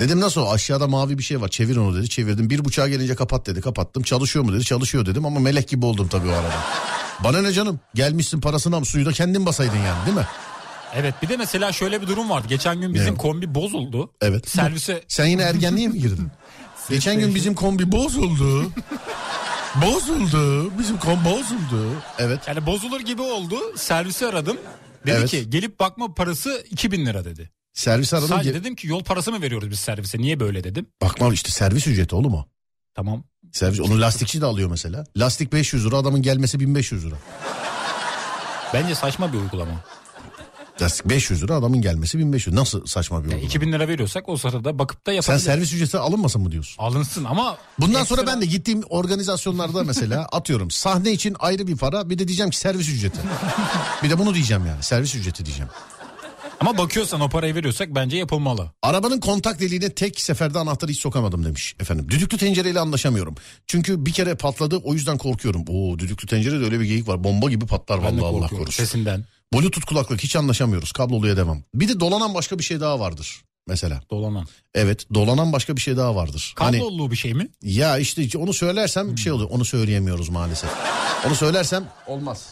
[0.00, 2.50] Dedim nasıl aşağıda mavi bir şey var çevir onu dedi çevirdim.
[2.50, 4.02] Bir buçuğa gelince kapat dedi kapattım.
[4.02, 6.54] Çalışıyor mu dedi çalışıyor dedim ama melek gibi oldum tabii o arada.
[7.24, 10.26] Bana ne canım gelmişsin parasını al suyu da kendin basaydın yani değil mi?
[10.94, 12.46] Evet bir de mesela şöyle bir durum vardı.
[12.48, 13.18] Geçen gün bizim Ne?
[13.18, 14.12] kombi bozuldu.
[14.20, 14.48] Evet.
[14.48, 16.28] Servise Sen yine ergenliğe mi girdin?
[16.90, 18.72] Geçen gün bizim kombi bozuldu.
[19.86, 20.72] bozuldu.
[20.78, 21.92] Bizim kombi bozuldu.
[22.18, 22.40] Evet.
[22.48, 23.56] yani bozulur gibi oldu.
[23.76, 24.56] Servisi aradım.
[25.06, 25.30] Dedi Evet.
[25.30, 27.50] ki gelip bakma parası 2000 lira dedi.
[27.74, 28.28] Servis aradım.
[28.28, 30.18] Sadece dedim ki yol parası mı veriyoruz biz servise?
[30.18, 30.86] Niye böyle dedim.
[31.02, 32.44] Bakma işte servis ücreti oğlum o.
[32.94, 33.24] Tamam.
[33.52, 35.04] Servis onu lastikçi de alıyor mesela.
[35.16, 37.14] Lastik 500 lira adamın gelmesi 1500 lira.
[38.74, 39.72] Bence saçma bir uygulama.
[40.82, 42.56] Lastik 500 lira adamın gelmesi 1500.
[42.56, 43.46] Nasıl saçma bir uygulama?
[43.46, 46.82] 2000 lira veriyorsak o sırada bakıp da Sen servis ücreti alınmasın mı diyorsun?
[46.82, 52.10] Alınsın ama Bundan sonra ben de gittiğim organizasyonlarda mesela atıyorum sahne için ayrı bir para
[52.10, 53.18] bir de diyeceğim ki servis ücreti.
[54.02, 55.70] bir de bunu diyeceğim yani servis ücreti diyeceğim.
[56.60, 58.70] Ama bakıyorsan o parayı veriyorsak bence yapılmalı.
[58.82, 62.06] Arabanın kontak deliğine tek seferde anahtarı hiç sokamadım demiş efendim.
[62.10, 63.34] Düdüklü tencereyle anlaşamıyorum.
[63.66, 65.64] Çünkü bir kere patladı o yüzden korkuyorum.
[65.68, 67.24] Oo düdüklü tencerede öyle bir geyik var.
[67.24, 68.84] Bomba gibi patlar Ben vallahi Allah korusun.
[68.84, 69.24] sesinden.
[69.54, 70.92] Bluetooth kulaklık hiç anlaşamıyoruz.
[70.92, 71.62] Kabloluya devam.
[71.74, 74.02] Bir de dolanan başka bir şey daha vardır mesela.
[74.10, 74.46] Dolanan.
[74.74, 76.54] Evet dolanan başka bir şey daha vardır.
[76.58, 77.48] Hani Kablolu bir şey mi?
[77.62, 79.50] ya işte onu söylersem bir şey oluyor.
[79.50, 80.70] Onu söyleyemiyoruz maalesef.
[81.26, 82.46] Onu söylersem olmaz.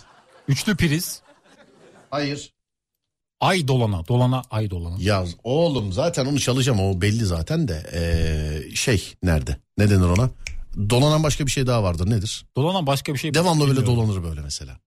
[0.48, 1.22] Üçlü priz.
[2.10, 2.52] Hayır.
[3.40, 4.08] Ay dolana.
[4.08, 4.96] Dolana ay dolana.
[5.00, 9.56] Ya oğlum zaten onu çalacağım o belli zaten de ee, şey nerede?
[9.78, 10.30] Ne denir ona?
[10.90, 12.46] Dolanan başka bir şey daha vardır nedir?
[12.56, 13.34] Dolanan başka bir şey.
[13.34, 14.08] Devamlı böyle bilmiyorum.
[14.08, 14.78] dolanır böyle mesela.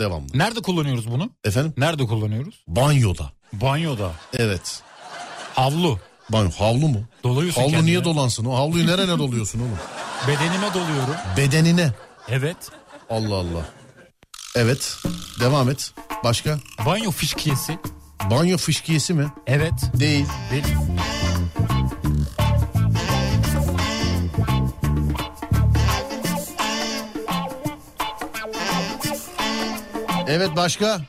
[0.00, 0.26] Devamlı.
[0.34, 1.30] Nerede kullanıyoruz bunu?
[1.44, 1.74] Efendim?
[1.76, 2.64] Nerede kullanıyoruz?
[2.68, 3.32] Banyoda.
[3.52, 4.12] Banyoda.
[4.38, 4.82] Evet.
[5.54, 5.98] Havlu.
[6.28, 7.00] Banyo havlu mu?
[7.24, 7.90] Doluyorsun Havlu kendine.
[7.90, 8.44] niye dolansın?
[8.44, 9.78] O havluyu nerene doluyorsun oğlum?
[10.28, 11.14] Bedenime doluyorum.
[11.36, 11.92] Bedenine.
[12.28, 12.56] Evet.
[13.10, 13.66] Allah Allah.
[14.56, 14.96] Evet.
[15.40, 15.94] Devam et.
[16.24, 16.58] Başka?
[16.86, 17.78] Banyo fışkiyesi.
[18.30, 19.26] Banyo fışkiyesi mi?
[19.46, 19.72] Evet.
[19.94, 20.26] Değil.
[20.50, 20.64] Değil.
[30.26, 31.00] Evet başka?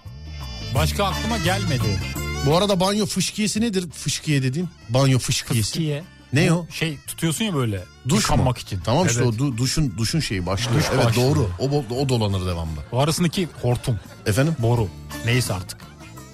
[0.76, 2.00] Başka aklıma gelmedi.
[2.46, 3.92] Bu arada banyo fışkiyesi nedir?
[3.92, 4.70] Fışkiye dedin.
[4.90, 5.62] Banyo fışkiyesi.
[5.70, 6.04] Fıskiye.
[6.34, 6.66] Ne o?
[6.72, 7.84] Şey tutuyorsun ya böyle.
[8.10, 8.62] Duş yıkanmak mu?
[8.62, 8.80] için.
[8.80, 9.34] Tamam işte Evet.
[9.42, 10.80] o du- duşun duşun şeyi başlıyor.
[10.80, 11.36] Duş evet başlıyor.
[11.36, 11.50] doğru.
[11.60, 12.80] O, bo- o dolanır devamlı.
[12.92, 14.00] O arasındaki hortum.
[14.26, 14.56] Efendim?
[14.60, 14.88] Boru.
[15.26, 15.78] Neyse artık.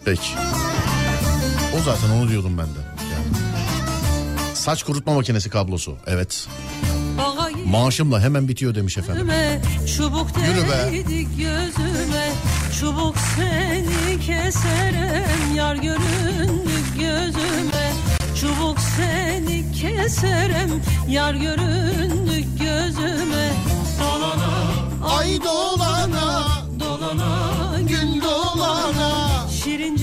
[0.06, 0.22] Peki.
[1.80, 2.80] O zaten onu diyordum ben de.
[3.14, 3.26] Yani.
[4.56, 5.98] Saç kurutma makinesi kablosu.
[6.08, 6.48] Evet.
[7.66, 9.30] Maaşımla hemen bitiyor demiş efendim.
[9.98, 10.98] Çubuk Yürü be.
[11.38, 12.32] gözüme
[12.80, 16.70] Çubuk seni keserem yar göründü
[17.00, 17.89] gözüme
[18.42, 20.70] Çubuk seni keserem
[21.10, 23.52] yar göründü gözüme
[24.00, 26.48] Dolana Ay dolana
[26.80, 29.48] dolana gün dolana.
[29.64, 29.96] Şirin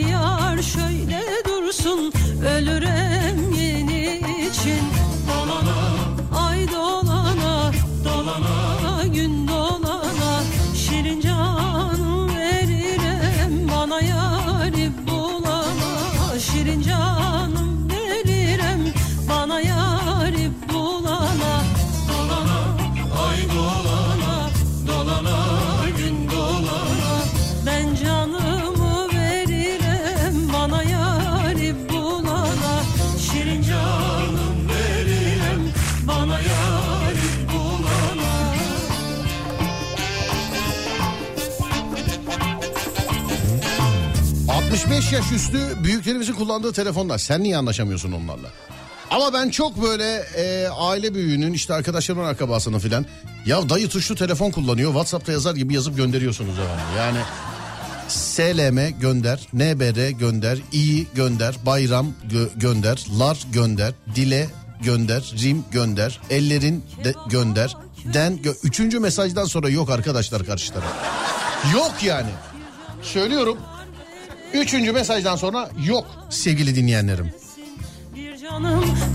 [0.00, 2.12] Eski yar şöyle dursun
[2.56, 3.19] Ölürem
[45.10, 47.18] 65 yaş üstü büyüklerimizin kullandığı telefonlar.
[47.18, 48.48] Sen niye anlaşamıyorsun onlarla?
[49.10, 50.04] Ama ben çok böyle
[50.36, 53.06] e, aile büyüğünün işte arkadaşlarımın akrabasının filan
[53.46, 56.98] ya dayı tuşlu telefon kullanıyor WhatsApp'ta yazar gibi yazıp gönderiyorsunuz devamlı.
[56.98, 57.18] Yani
[58.08, 64.48] SLM gönder, NBR gönder, İ gönder, bayram gö- gönder, lar gönder, dile
[64.82, 67.76] gönder, rim gönder, ellerin de gönder,
[68.14, 70.72] den gö- Üçüncü mesajdan sonra yok arkadaşlar karşı.
[71.74, 72.30] Yok yani.
[73.02, 73.58] Söylüyorum.
[74.54, 77.32] Üçüncü mesajdan sonra yok sevgili dinleyenlerim.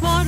[0.01, 0.27] Var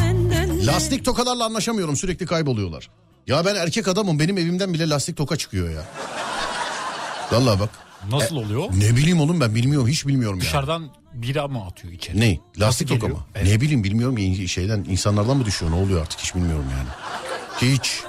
[0.00, 2.90] benden Lastik tokalarla anlaşamıyorum sürekli kayboluyorlar.
[3.26, 5.84] Ya ben erkek adamım benim evimden bile lastik toka çıkıyor ya.
[7.32, 7.70] Vallahi bak.
[8.10, 8.68] Nasıl oluyor?
[8.78, 10.44] Ne bileyim oğlum ben bilmiyorum hiç bilmiyorum ya.
[10.44, 12.20] Dışarıdan bira mı atıyor içeri?
[12.20, 12.38] Ne?
[12.58, 13.18] Lastik toka mı?
[13.34, 13.46] Evet.
[13.46, 16.88] Ne bileyim bilmiyorum ya şeyden insanlardan mı düşüyor ne oluyor artık hiç bilmiyorum yani.
[17.72, 18.02] Hiç.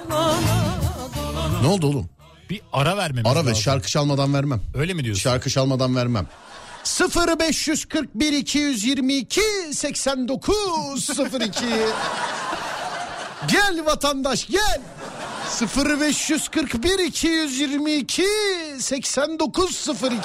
[1.62, 2.08] Ne oldu oğlum?
[2.50, 3.62] Bir ara vermemiz Ara ve lazım.
[3.62, 4.60] şarkı çalmadan vermem.
[4.74, 5.22] Öyle mi diyorsun?
[5.22, 6.26] Şarkı çalmadan vermem.
[7.38, 9.40] 0541 222
[9.72, 11.50] 89 02
[13.48, 14.80] Gel vatandaş gel.
[15.86, 18.24] 0541 222
[18.78, 20.18] 89 02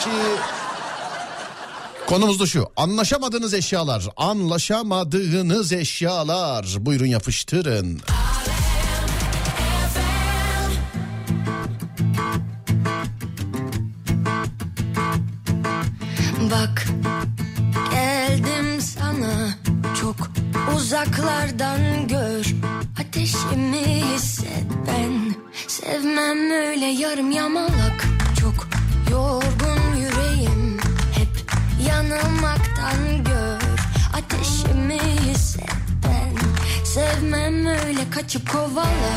[2.08, 2.68] Konumuz da şu.
[2.78, 4.04] Anlaşamadığınız eşyalar.
[4.18, 6.66] Anlaşamadığınız eşyalar.
[6.80, 8.02] Buyurun yapıştırın.
[16.56, 16.86] Bak.
[17.92, 19.58] Geldim sana.
[20.02, 20.16] Çok
[20.76, 22.46] uzaklardan gör.
[23.02, 25.36] Ateşimi hisset ben.
[25.68, 28.06] Sevmem öyle yarım yamalak.
[28.42, 28.68] Çok
[29.12, 30.78] yorgun yüreğim.
[31.12, 31.52] Hep
[31.88, 33.62] yanılmaktan gör.
[34.14, 35.70] Ateşimi hisset
[36.04, 36.36] ben.
[36.86, 39.16] Sevmem öyle kaçıp kovala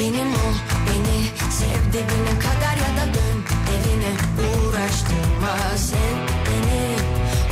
[0.00, 0.54] benim ol
[0.86, 1.18] beni
[1.50, 3.38] sev dibine kadar ya da dön
[3.74, 4.12] evine.
[4.46, 6.82] Uğraştırma sen beni.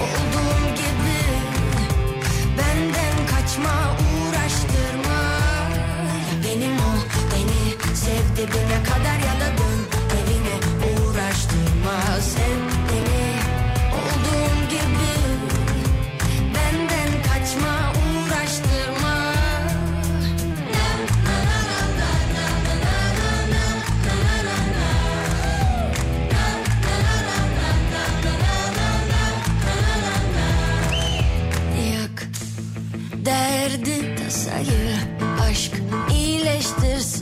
[0.05, 1.21] Olduğum gibi
[2.59, 3.77] benden kaçma
[4.09, 5.21] uğraştırma.
[6.45, 7.01] Benim ol
[7.33, 9.28] beni sev dibine kadar ya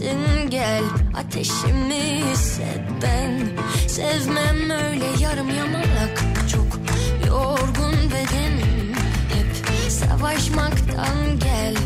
[0.01, 0.85] iyileştirsin gel
[1.15, 3.49] ateşimi hisset ben
[3.89, 6.25] sevmem öyle yarım yamalak.
[6.53, 6.81] Çok
[7.29, 8.93] yorgun bedenim.
[9.35, 11.77] Hep savaşmaktan gel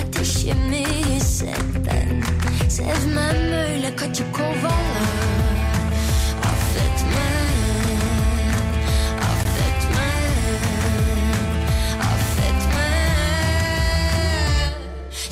[0.00, 2.22] ateşimi hisset ben
[2.68, 5.02] sevmem öyle kaçıp kovala
[6.42, 7.26] affetme
[9.20, 10.08] affetme
[12.00, 12.88] affetme.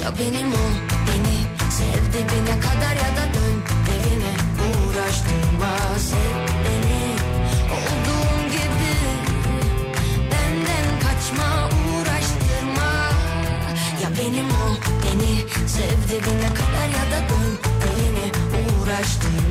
[0.03, 0.94] Ya benim ol
[2.15, 3.57] dibine kadar ya da dön
[3.95, 4.33] evine.
[4.67, 7.05] Uğraştırma sev beni
[7.77, 8.95] olduğum gibi
[10.31, 12.91] benden kaçma uğraştırma.
[14.03, 15.35] Ya benim ol beni
[15.69, 17.53] sev dibine kadar ya da dön
[17.89, 18.27] evine.
[18.83, 19.44] Uğraştırma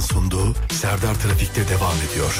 [0.00, 2.34] sunduğu Serdar Trafik'te devam ediyor.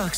[0.00, 0.14] Bir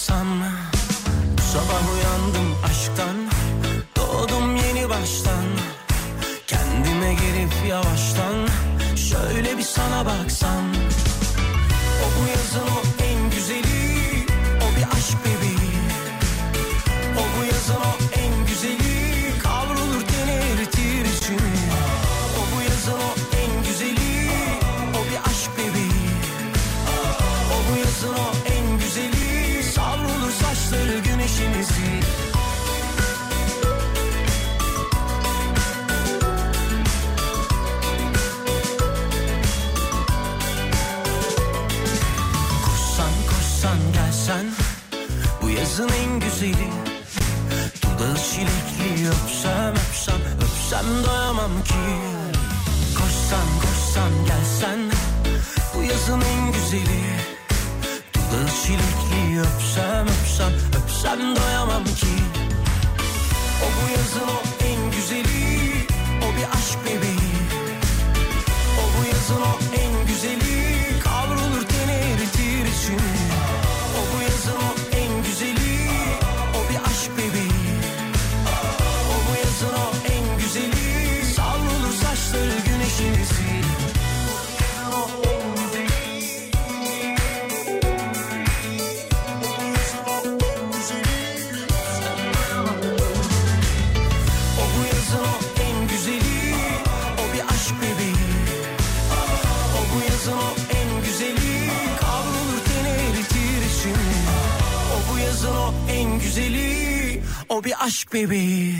[107.83, 108.75] aşk bebeği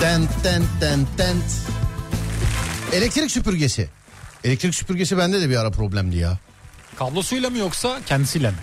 [0.00, 1.44] Tent tent tent tent.
[2.92, 3.88] Elektrik süpürgesi.
[4.44, 6.38] Elektrik süpürgesi bende de bir ara problemdi ya.
[6.98, 8.56] Kablosuyla mı yoksa kendisiyle mi?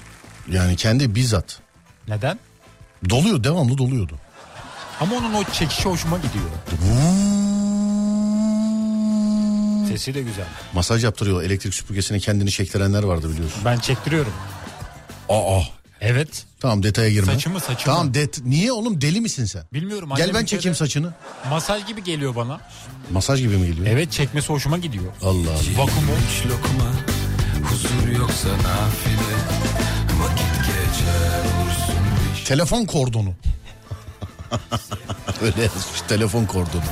[0.52, 1.60] Yani kendi bizzat.
[2.08, 2.40] Neden?
[3.10, 4.14] Doluyor devamlı doluyordu.
[5.00, 6.50] Ama onun o çekişi hoşuma gidiyor.
[9.88, 10.46] Sesi de güzel.
[10.74, 13.62] Masaj yaptırıyor elektrik süpürgesine kendini çektirenler vardı biliyorsun.
[13.66, 14.34] Ben çektiriyorum.
[15.30, 15.62] Aa.
[16.02, 16.46] Evet.
[16.60, 17.34] Tamam detaya girme.
[17.34, 17.96] Saçımı, saçımı.
[17.96, 18.46] Tamam det.
[18.46, 19.64] Niye oğlum deli misin sen?
[19.74, 20.10] Bilmiyorum.
[20.18, 21.14] Gel ben çekeyim saçını.
[21.50, 22.62] Masaj gibi geliyor bana.
[23.12, 23.88] Masaj gibi mi geliyor?
[23.88, 25.14] Evet çekmesi hoşuma gidiyor.
[25.24, 25.78] Allah Allah.
[25.78, 26.12] Vakumu.
[26.30, 26.92] Hiç lokma
[27.72, 29.39] Huzur yoksa nafile
[32.50, 33.30] Telefon kordonu.
[35.42, 36.84] Öyle yazmış telefon kordonu.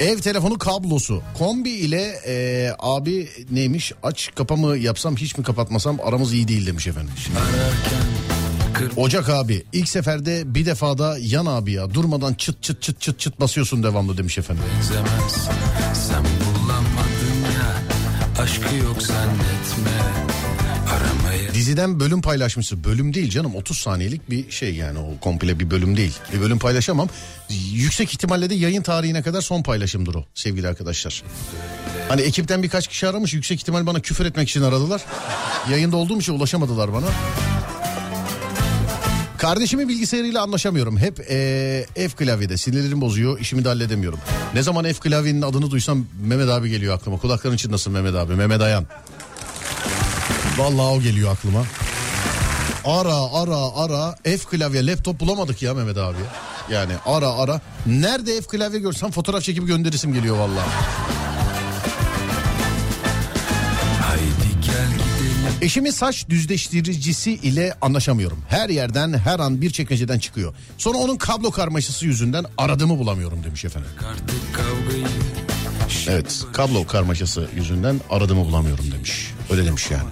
[0.00, 1.22] Ev telefonu kablosu.
[1.38, 6.86] Kombi ile e, abi neymiş aç kapamı yapsam hiç mi kapatmasam aramız iyi değil demiş
[6.86, 7.12] efendim.
[8.96, 13.40] Ocak abi ilk seferde bir defada yan abi ya durmadan çıt çıt çıt çıt çıt
[13.40, 14.64] basıyorsun devamlı demiş efendim.
[14.76, 15.48] benzemez
[15.94, 16.39] Sen
[21.80, 22.84] Diziden bölüm paylaşmışsın.
[22.84, 26.18] Bölüm değil canım 30 saniyelik bir şey yani o komple bir bölüm değil.
[26.32, 27.08] Bir bölüm paylaşamam.
[27.72, 31.22] Yüksek ihtimalle de yayın tarihine kadar son paylaşımdır o sevgili arkadaşlar.
[32.08, 35.02] Hani ekipten birkaç kişi aramış yüksek ihtimal bana küfür etmek için aradılar.
[35.70, 37.06] Yayında olduğum için ulaşamadılar bana.
[39.38, 40.98] Kardeşimin bilgisayarıyla anlaşamıyorum.
[40.98, 44.18] Hep eee, F klavyede sinirlerim bozuyor işimi de halledemiyorum.
[44.54, 47.18] Ne zaman F klavyenin adını duysam Mehmet abi geliyor aklıma.
[47.18, 48.34] Kulakların çınlasın Mehmet abi.
[48.34, 48.86] Mehmet Ayan.
[50.58, 51.64] Vallahi o geliyor aklıma.
[52.84, 56.18] Ara ara ara F klavye laptop bulamadık ya Mehmet abi.
[56.70, 57.60] Yani ara ara.
[57.86, 60.68] Nerede F klavye görsem fotoğraf çekip gönderisim geliyor vallahi.
[65.62, 68.38] Eşimin saç düzleştiricisi ile anlaşamıyorum.
[68.48, 70.54] Her yerden her an bir çekmeceden çıkıyor.
[70.78, 73.90] Sonra onun kablo karmaşası yüzünden aradığımı bulamıyorum demiş efendim.
[76.08, 79.30] Evet kablo karmaşası yüzünden aradığımı bulamıyorum demiş.
[79.50, 80.08] Öyle demiş yani.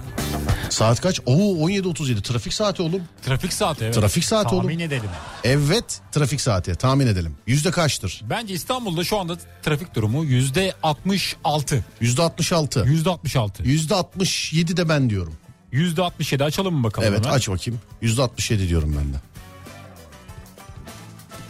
[0.69, 1.19] Saat kaç?
[1.25, 1.33] Oo
[1.69, 3.01] 17.37 trafik saati oğlum.
[3.25, 3.93] Trafik saati evet.
[3.95, 4.79] Trafik saati Tahmin oğlum.
[4.79, 5.09] edelim.
[5.43, 7.35] Evet trafik saati tahmin edelim.
[7.47, 8.21] Yüzde kaçtır?
[8.29, 11.85] Bence İstanbul'da şu anda trafik durumu yüzde 66.
[12.01, 12.83] Yüzde 66.
[12.87, 13.63] Yüzde 66.
[13.63, 15.33] Yüzde 67 de ben diyorum.
[15.71, 17.35] Yüzde 67 açalım mı bakalım Evet hemen?
[17.35, 17.79] aç bakayım.
[18.01, 19.17] Yüzde 67 diyorum ben de.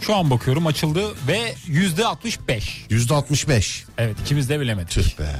[0.01, 2.85] Şu an bakıyorum açıldı ve yüzde 65.
[2.89, 3.83] Yüzde 65.
[3.97, 4.89] Evet ikimiz de bilemedik.
[4.91, 5.35] Tüh be.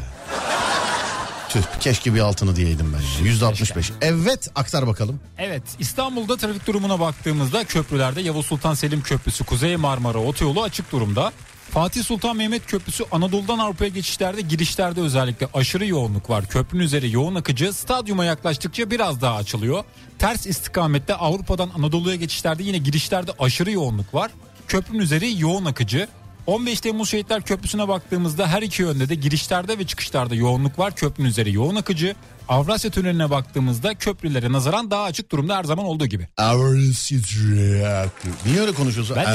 [1.50, 3.26] Tüh keşke bir altını diyeydim ben.
[3.26, 3.92] Yüzde 65.
[4.02, 5.20] Evet aktar bakalım.
[5.38, 11.32] Evet İstanbul'da trafik durumuna baktığımızda köprülerde Yavuz Sultan Selim Köprüsü Kuzey Marmara Otoyolu açık durumda.
[11.72, 16.46] Fatih Sultan Mehmet Köprüsü Anadolu'dan Avrupa'ya geçişlerde girişlerde özellikle aşırı yoğunluk var.
[16.48, 19.84] Köprünün üzeri yoğun akıcı stadyuma yaklaştıkça biraz daha açılıyor.
[20.20, 24.32] Ters istikamette Avrupa'dan Anadolu'ya geçişlerde yine girişlerde aşırı yoğunluk var.
[24.68, 26.08] Köprünün üzeri yoğun akıcı.
[26.50, 30.96] 15 Temmuz Şehitler Köprüsü'ne baktığımızda her iki yönde de girişlerde ve çıkışlarda yoğunluk var.
[30.96, 32.16] Köprünün üzeri yoğun akıcı.
[32.50, 36.28] Avrasya Tüneli'ne baktığımızda köprülere nazaran daha açık durumda her zaman olduğu gibi.
[38.46, 39.16] Niye öyle konuşuyorsun?
[39.16, 39.30] Ben de-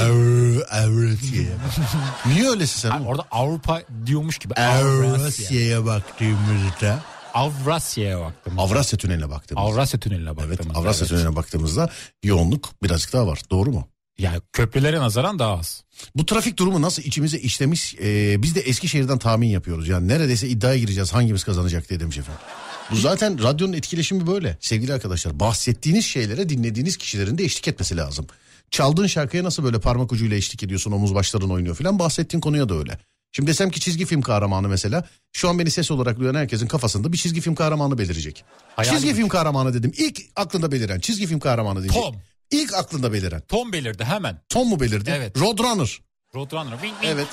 [0.65, 1.43] Avrasya.
[2.27, 2.91] Niye öylesin sen?
[2.91, 4.55] Yani orada Avrupa diyormuş gibi.
[4.55, 5.15] Avrasya.
[5.15, 6.99] Avrasya'ya baktığımızda.
[7.35, 8.59] Avrasya'ya baktım.
[8.59, 9.69] Avrasya Tüneli'ne baktığımızda.
[9.70, 10.47] Avrasya Tüneline baktım.
[10.49, 11.91] Evet Avrasya Tüneli'ne baktığımızda
[12.23, 13.41] yoğunluk birazcık daha var.
[13.51, 13.89] Doğru mu?
[14.19, 15.85] Yani köprülere nazaran daha az.
[16.15, 17.95] Bu trafik durumu nasıl içimize işlemiş?
[17.95, 19.89] Ee, biz de Eskişehir'den tahmin yapıyoruz.
[19.89, 22.43] Yani neredeyse iddiaya gireceğiz hangimiz kazanacak diye demiş efendim.
[22.91, 24.59] Bu zaten radyonun etkileşimi böyle.
[24.61, 28.27] Sevgili arkadaşlar bahsettiğiniz şeylere dinlediğiniz kişilerin de eşlik etmesi lazım.
[28.70, 32.74] Çaldığın şarkıya nasıl böyle parmak ucuyla eşlik ediyorsun omuz başların oynuyor falan bahsettiğin konuya da
[32.74, 32.99] öyle.
[33.32, 37.12] Şimdi desem ki çizgi film kahramanı mesela şu an beni ses olarak duyan herkesin kafasında
[37.12, 38.45] bir çizgi film kahramanı belirecek.
[38.77, 39.15] Hayal çizgi mi?
[39.16, 42.03] film kahramanı dedim ilk aklında beliren çizgi film kahramanı diyecek.
[42.03, 42.16] Tom.
[42.55, 43.43] İlk aklında beliren.
[43.48, 44.40] Tom belirdi hemen.
[44.48, 45.12] Tom mu belirdi?
[45.16, 45.39] Evet.
[45.40, 46.01] Roadrunner.
[46.35, 46.72] Roadrunner.
[46.72, 47.12] Wing, wing.
[47.14, 47.26] Evet.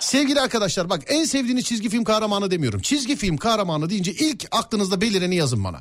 [0.00, 2.80] Sevgili arkadaşlar bak en sevdiğiniz çizgi film kahramanı demiyorum.
[2.80, 5.80] Çizgi film kahramanı deyince ilk aklınızda belireni yazın bana.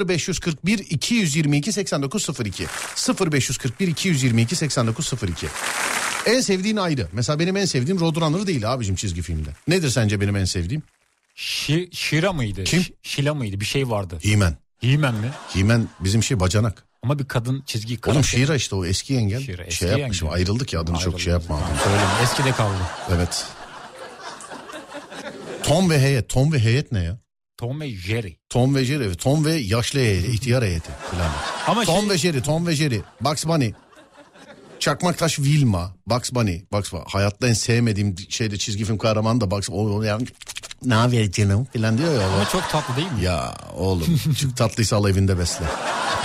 [0.00, 2.66] 0541 222 8902
[3.30, 5.46] 0541 222 8902
[6.26, 7.08] En sevdiğin ayrı.
[7.12, 9.50] Mesela benim en sevdiğim Roadrunner değil abicim çizgi filmde.
[9.68, 10.82] Nedir sence benim en sevdiğim?
[11.34, 12.64] Şi, Şira mıydı?
[12.64, 12.82] Kim?
[12.82, 13.60] Ş- Şila mıydı?
[13.60, 14.18] Bir şey vardı.
[14.22, 14.54] He-Man.
[14.80, 15.30] He-Man mi?
[15.48, 16.84] He-Man bizim şey bacanak.
[17.06, 18.22] Ama bir kadın çizgi Oğlum karakter.
[18.22, 19.40] Şira işte o eski yengel.
[19.40, 20.40] Şira, eski şey yapmışım yengel.
[20.40, 21.60] ayrıldık ya adını çok şey yapma.
[21.84, 22.74] Söyleme eskide kaldı.
[23.16, 23.44] Evet.
[25.62, 26.28] Tom ve heyet.
[26.28, 27.18] Tom ve heyet ne ya?
[27.56, 28.36] Tom ve Jerry.
[28.48, 29.14] Tom ve Jerry.
[29.14, 31.30] Tom ve yaşlı heyeti, ihtiyar heyeti falan.
[31.66, 33.00] Ama Tom şey- ve Jerry, Tom ve Jerry.
[33.20, 33.72] Bugs Bunny.
[34.80, 36.60] Çakmaktaş Vilma, Bugs Bunny.
[36.72, 37.02] Bugs Bunny.
[37.06, 39.96] Hayatta en sevmediğim şeyde çizgi film kahramanı da Bugs Bunny.
[39.96, 40.26] O yani
[40.84, 42.28] ne haber canım falan diyor ya.
[42.28, 42.32] o.
[42.32, 43.24] Ama çok tatlı değil mi?
[43.24, 45.64] Ya oğlum çok tatlıysa al evinde besle.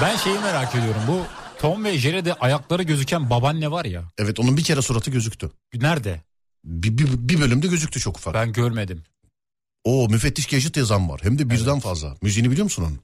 [0.02, 1.02] Ben şeyi merak ediyorum.
[1.08, 1.22] Bu
[1.60, 4.04] Tom ve Jerry'de ayakları gözüken babaanne var ya.
[4.18, 5.52] Evet onun bir kere suratı gözüktü.
[5.74, 6.22] Nerede?
[6.64, 8.34] Bir, bir, bir bölümde gözüktü çok ufak.
[8.34, 9.04] Ben görmedim.
[9.84, 11.20] O müfettiş Gadget yazan var.
[11.24, 12.16] Hem de birden fazla.
[12.22, 13.00] Müziğini biliyor musun onun?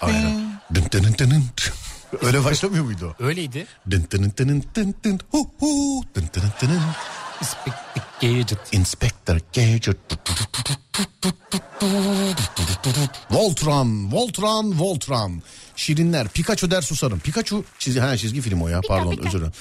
[0.00, 0.60] Aynen.
[2.22, 3.24] Öyle başlamıyor muydu o?
[3.24, 3.66] Öyleydi.
[7.42, 7.72] Dın.
[8.20, 8.58] Gadget.
[8.72, 9.96] Inspector Gadget.
[13.30, 15.42] Voltron, Voltron, Voltron.
[15.76, 17.20] Şirinler, Pikachu der susarım.
[17.20, 19.52] Pikachu çizgi, ha, çizgi film o ya pardon özür dilerim.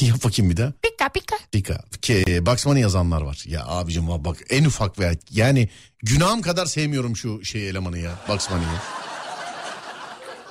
[0.00, 0.72] Yap bakayım bir daha.
[0.82, 1.36] Pika pika.
[1.52, 1.84] Pika.
[2.02, 3.44] Ke, Bugs Bunny yazanlar var.
[3.46, 5.68] Ya abicim bak, en ufak ve yani
[6.02, 8.78] günahım kadar sevmiyorum şu şey elemanı ya Bugs Bunny'yi.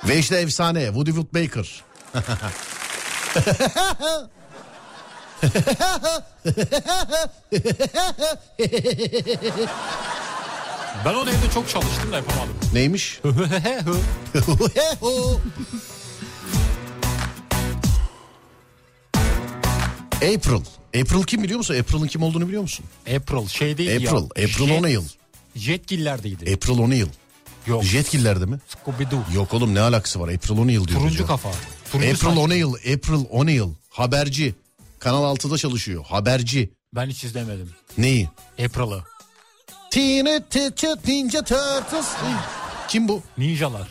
[0.08, 1.82] Ve işte efsane Woody Woodpecker.
[11.04, 12.54] Ben onu evde çok çalıştım da yapamadım.
[12.72, 13.20] Neymiş?
[20.16, 20.62] April.
[21.00, 21.74] April kim biliyor musun?
[21.80, 22.84] April'ın kim olduğunu biliyor musun?
[23.16, 24.10] April şey değil ya.
[24.10, 24.24] April.
[24.24, 25.00] April Jet- O'Neil.
[25.56, 26.52] Jetgiller'deydi.
[26.54, 27.06] April O'Neil.
[27.66, 27.84] Yok.
[27.84, 28.58] Jetgiller'de mi?
[28.68, 29.34] Scooby-Doo.
[29.34, 30.28] Yok oğlum ne alakası var?
[30.28, 31.00] April O'Neil diyor.
[31.00, 31.50] Turuncu kafa.
[31.92, 32.40] Turuncu April saçlı.
[32.40, 32.66] O'Neil.
[32.94, 33.68] April O'Neil.
[33.90, 34.54] Haberci.
[35.02, 36.04] Kanal 6'da çalışıyor.
[36.08, 36.72] Haberci.
[36.94, 37.70] Ben hiç izlemedim.
[37.98, 38.28] Neyi?
[38.64, 39.02] April'ı.
[41.06, 42.06] Ninja Turtles.
[42.88, 43.22] Kim bu?
[43.38, 43.88] Ninjalar.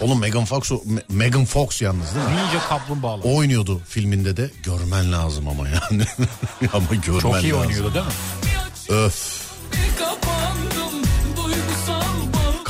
[0.00, 0.70] Oğlum Megan Fox,
[1.08, 2.32] Megan Fox yalnız değil mi?
[2.32, 3.24] Ninja kaplumbağalar.
[3.24, 4.50] O oynuyordu filminde de.
[4.62, 6.04] Görmen lazım ama yani.
[6.72, 7.60] ama görmen Çok iyi lazım.
[7.66, 8.12] oynuyordu değil mi?
[8.88, 9.49] Öf.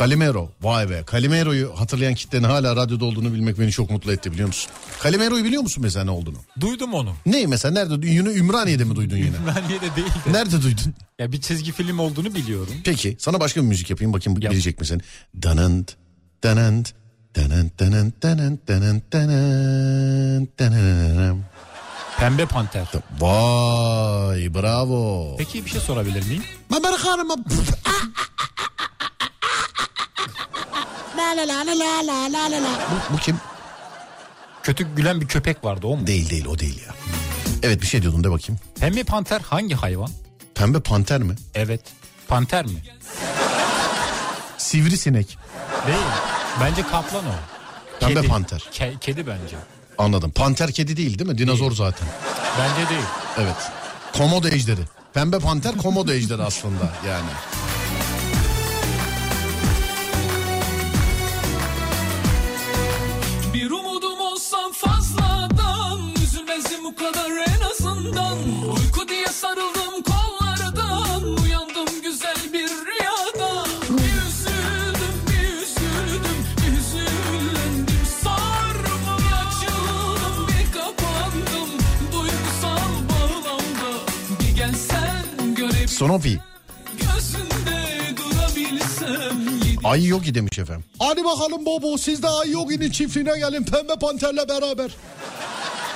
[0.00, 0.50] Calimero.
[0.62, 1.04] Vay be.
[1.12, 4.72] Calimero'yu hatırlayan kitlenin hala radyoda olduğunu bilmek beni çok mutlu etti biliyor musun?
[5.02, 6.36] Calimero'yu biliyor musun mesela ne olduğunu?
[6.60, 7.14] Duydum onu.
[7.26, 8.06] Ne mesela nerede?
[8.06, 9.36] Yine Ümraniye'de mi duydun yine?
[9.56, 10.32] Ben niye de değil de.
[10.32, 10.94] Nerede duydun?
[11.18, 12.74] Ya bir çizgi film olduğunu biliyorum.
[12.84, 14.52] Peki sana başka bir müzik yapayım bakayım Yap.
[14.52, 15.02] bilecek misin?
[15.42, 15.92] Danant,
[16.44, 16.92] danant,
[17.36, 21.44] danant, danant, danant, danant, danant, danant.
[22.18, 22.86] Pembe Panter.
[23.20, 25.34] Vay bravo.
[25.38, 26.42] Peki bir şey sorabilir miyim?
[26.70, 27.36] Mamer hanıma.
[32.90, 33.36] Bu, bu kim?
[34.62, 36.06] Kötü gülen bir köpek vardı o mu?
[36.06, 36.94] Değil değil o değil ya.
[37.62, 38.60] Evet bir şey diyordun de bakayım.
[38.80, 40.10] Pembe panter hangi hayvan?
[40.54, 41.34] Pembe panter mi?
[41.54, 41.80] Evet.
[42.28, 42.82] Panter mi?
[44.58, 45.38] Sivrisinek.
[45.86, 45.98] Değil.
[46.60, 47.32] Bence kaplan o.
[48.00, 48.58] Pembe panter.
[48.72, 49.56] Ke- kedi bence.
[49.98, 50.30] Anladım.
[50.30, 51.38] Panter kedi değil değil mi?
[51.38, 52.08] Dinozor zaten.
[52.58, 53.06] Bence değil.
[53.38, 53.56] Evet.
[54.16, 54.80] Komodo ejderi.
[55.14, 57.30] Pembe panter komodo ejderi aslında yani.
[66.90, 68.38] Bu kadar en azından.
[68.76, 71.22] Uyku diye sarıldım kollardan.
[71.44, 73.64] Uyandım güzel bir rüyada.
[73.88, 76.46] Bir üzüldüm bir üzüldüm
[76.78, 77.86] Üzüldüm.
[78.22, 81.70] Sarma Bir açıldım bir kapandım.
[82.12, 84.00] Duygusal bağlamda
[84.40, 86.38] Bir gelsen görip Sonofi.
[86.92, 89.38] gözünde durabilsem
[89.84, 90.84] Ay Yogi demiş efendim.
[90.98, 93.64] Hadi bakalım Bobo siz de Ay Yogi'nin çiftliğine gelin.
[93.64, 94.90] Pembe panterle beraber.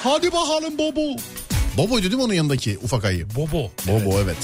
[0.04, 1.16] Hadi bakalım Bobo.
[1.76, 3.26] Bobo'ydu değil mi onun yanındaki ufak ayı?
[3.34, 3.70] Bobo.
[3.86, 4.36] Bobo evet.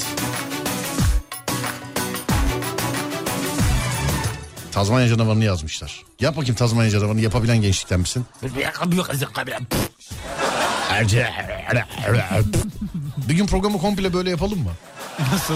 [4.71, 6.03] Tazmanya canavarını yazmışlar.
[6.19, 8.25] Yap bakayım Tazmanya canavarını yapabilen gençlikten misin?
[13.29, 14.71] Bir gün programı komple böyle yapalım mı?
[15.31, 15.55] Nasıl?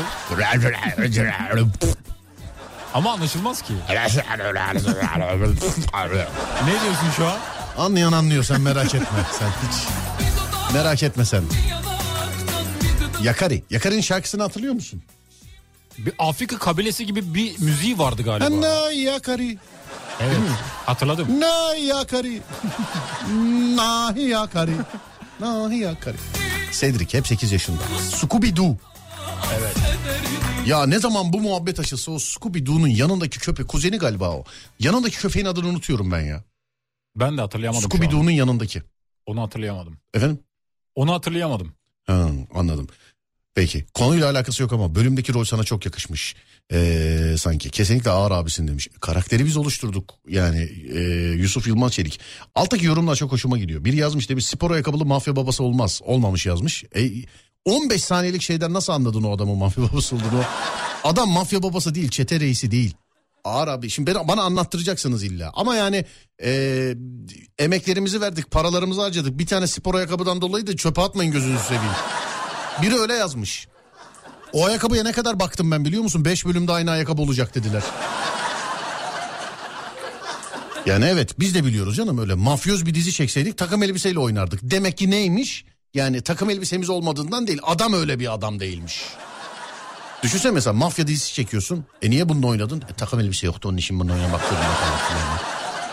[2.93, 3.73] Ama anlaşılmaz ki.
[6.65, 7.37] Ne diyorsun şu an?
[7.77, 9.07] Anlayan anlıyor sen merak etme
[9.39, 9.83] sen hiç.
[10.73, 11.43] Merak etme sen.
[13.23, 13.63] Yakari.
[13.69, 15.01] Yakari'nin şarkısını hatırlıyor musun?
[15.97, 18.61] Bir Afrika kabilesi gibi bir müziği vardı galiba.
[18.61, 19.57] Na Yakari.
[20.21, 20.37] Evet.
[20.85, 21.39] Hatırladım.
[21.39, 22.41] Na Yakari.
[23.75, 24.71] Nahi Yakari.
[25.39, 26.17] Nahi Yakari.
[26.71, 27.81] Cedric hep 8 yaşında.
[28.11, 28.77] Scooby Doo.
[29.59, 29.75] Evet.
[30.65, 34.43] Ya ne zaman bu muhabbet açılsa o Scooby Doo'nun yanındaki köpek kuzeni galiba o.
[34.79, 36.43] Yanındaki köpeğin adını unutuyorum ben ya.
[37.15, 38.11] Ben de hatırlayamadım Scooby.
[38.11, 38.81] Doo'nun yanındaki.
[39.25, 39.97] Onu hatırlayamadım.
[40.13, 40.39] Efendim?
[40.95, 41.73] Onu hatırlayamadım.
[42.07, 42.87] Ha, anladım.
[43.55, 46.35] Peki konuyla alakası yok ama bölümdeki rol sana çok yakışmış.
[46.71, 48.87] Ee, sanki kesinlikle ağır abisin demiş.
[49.01, 50.99] Karakteri biz oluşturduk yani e,
[51.31, 52.19] Yusuf Yılmaz Çelik.
[52.55, 53.85] Alttaki yorumlar çok hoşuma gidiyor.
[53.85, 56.01] Biri yazmış demiş spor ayakkabılı mafya babası olmaz.
[56.03, 56.83] Olmamış yazmış.
[56.95, 57.11] E,
[57.65, 60.43] 15 saniyelik şeyden nasıl anladın o adamın mafya babası olduğunu?
[61.03, 62.93] Adam mafya babası değil çete reisi değil.
[63.45, 65.51] Ağır abi şimdi bana, anlattıracaksınız illa.
[65.53, 66.05] Ama yani
[66.43, 66.93] e,
[67.59, 69.39] emeklerimizi verdik paralarımızı harcadık.
[69.39, 71.93] Bir tane spor ayakkabıdan dolayı da çöpe atmayın gözünüzü seveyim.
[72.81, 73.67] Biri öyle yazmış.
[74.53, 76.25] O ayakkabıya ne kadar baktım ben biliyor musun?
[76.25, 77.83] 5 bölümde aynı ayakkabı olacak dediler.
[80.85, 84.59] Yani evet biz de biliyoruz canım öyle mafyoz bir dizi çekseydik takım elbiseyle oynardık.
[84.63, 85.65] Demek ki neymiş?
[85.93, 89.01] Yani takım elbisemiz olmadığından değil adam öyle bir adam değilmiş.
[90.25, 91.85] Düşünsene mesela mafya dizisi çekiyorsun.
[92.01, 92.81] E niye bununla oynadın?
[92.81, 94.65] E, takım elbise yoktu onun için bununla oynamak zorunda.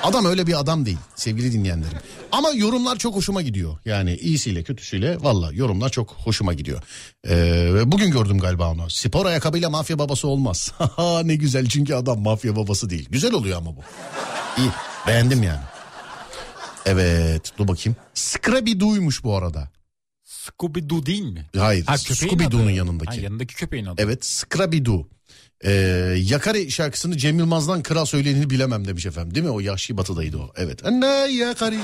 [0.02, 1.98] Adam öyle bir adam değil sevgili dinleyenlerim.
[2.32, 3.78] Ama yorumlar çok hoşuma gidiyor.
[3.84, 6.82] Yani iyisiyle kötüsüyle valla yorumlar çok hoşuma gidiyor.
[7.28, 8.90] Ee, bugün gördüm galiba onu.
[8.90, 10.72] Spor ayakkabıyla mafya babası olmaz.
[11.24, 13.08] ne güzel çünkü adam mafya babası değil.
[13.10, 13.80] Güzel oluyor ama bu.
[14.58, 14.70] İyi
[15.06, 15.62] beğendim yani.
[16.86, 17.96] Evet dur bakayım.
[18.14, 19.68] Scrappy Doo'ymuş bu arada.
[20.42, 21.46] Scooby Doo değil mi?
[21.58, 23.16] Hayır Ha, Scooby Doo'nun yanındaki.
[23.16, 24.02] Ha, yanındaki köpeğin adı.
[24.02, 25.08] Evet Scrappy Doo.
[25.64, 25.70] Ee,
[26.18, 29.34] Yakari şarkısını Cem Yılmaz'dan kral söylediğini bilemem demiş efendim.
[29.34, 29.50] Değil mi?
[29.52, 30.52] O Yahşi Batı'daydı o.
[30.56, 30.84] Evet.
[30.84, 31.78] Ne Yakari.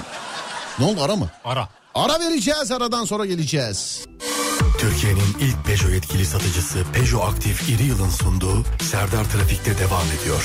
[0.79, 1.31] Ne oldu ara mı?
[1.45, 1.69] Ara.
[1.95, 4.05] Ara vereceğiz aradan sonra geleceğiz.
[4.79, 10.45] Türkiye'nin ilk Peugeot yetkili satıcısı Peugeot Aktif İri Yıl'ın sunduğu Serdar Trafik'te devam ediyor.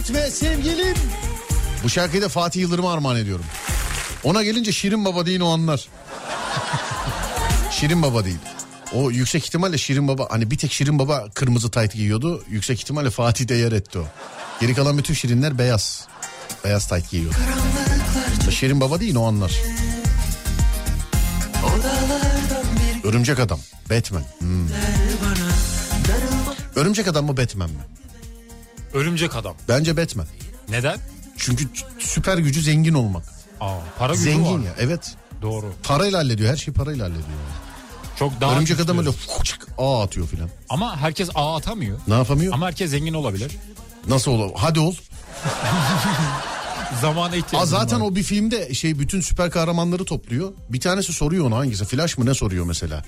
[0.00, 0.96] Gitme sevgilim.
[1.84, 3.44] Bu şarkıyı da Fatih Yıldırım'a armağan ediyorum.
[4.24, 5.88] Ona gelince Şirin Baba değil o anlar.
[7.70, 8.38] Şirin Baba değil.
[8.94, 12.44] O yüksek ihtimalle Şirin Baba hani bir tek Şirin Baba kırmızı tayt giyiyordu.
[12.48, 14.04] Yüksek ihtimalle Fatih de yer etti o.
[14.60, 16.06] Geri kalan bütün Şirinler beyaz.
[16.64, 17.36] Beyaz tayt giyiyordu.
[18.50, 19.52] Şirin Baba değil o anlar.
[23.04, 23.60] Örümcek Adam.
[23.90, 24.22] Batman.
[24.38, 24.68] Hmm.
[26.76, 27.76] Örümcek Adam mı Batman mi?
[28.94, 29.54] Örümcek adam.
[29.68, 30.26] Bence Batman.
[30.68, 30.98] Neden?
[31.36, 31.64] Çünkü
[31.98, 33.24] süper gücü zengin olmak.
[33.60, 34.64] Aa, para gücü Zengin var.
[34.66, 35.14] ya evet.
[35.42, 35.72] Doğru.
[35.82, 37.26] Parayla hallediyor her şeyi parayla hallediyor.
[38.18, 40.50] Çok daha Örümcek adam öyle fıçık ağ atıyor filan.
[40.68, 41.98] Ama herkes ağ atamıyor.
[42.08, 42.54] Ne yapamıyor?
[42.54, 43.52] Ama herkes zengin olabilir.
[44.08, 44.50] Nasıl olur?
[44.56, 44.94] Hadi ol.
[47.00, 48.06] Zamana Aa, ihtiyacım zaten var.
[48.06, 50.52] o bir filmde şey bütün süper kahramanları topluyor.
[50.68, 51.84] Bir tanesi soruyor ona hangisi?
[51.84, 53.04] Flash mı ne soruyor mesela?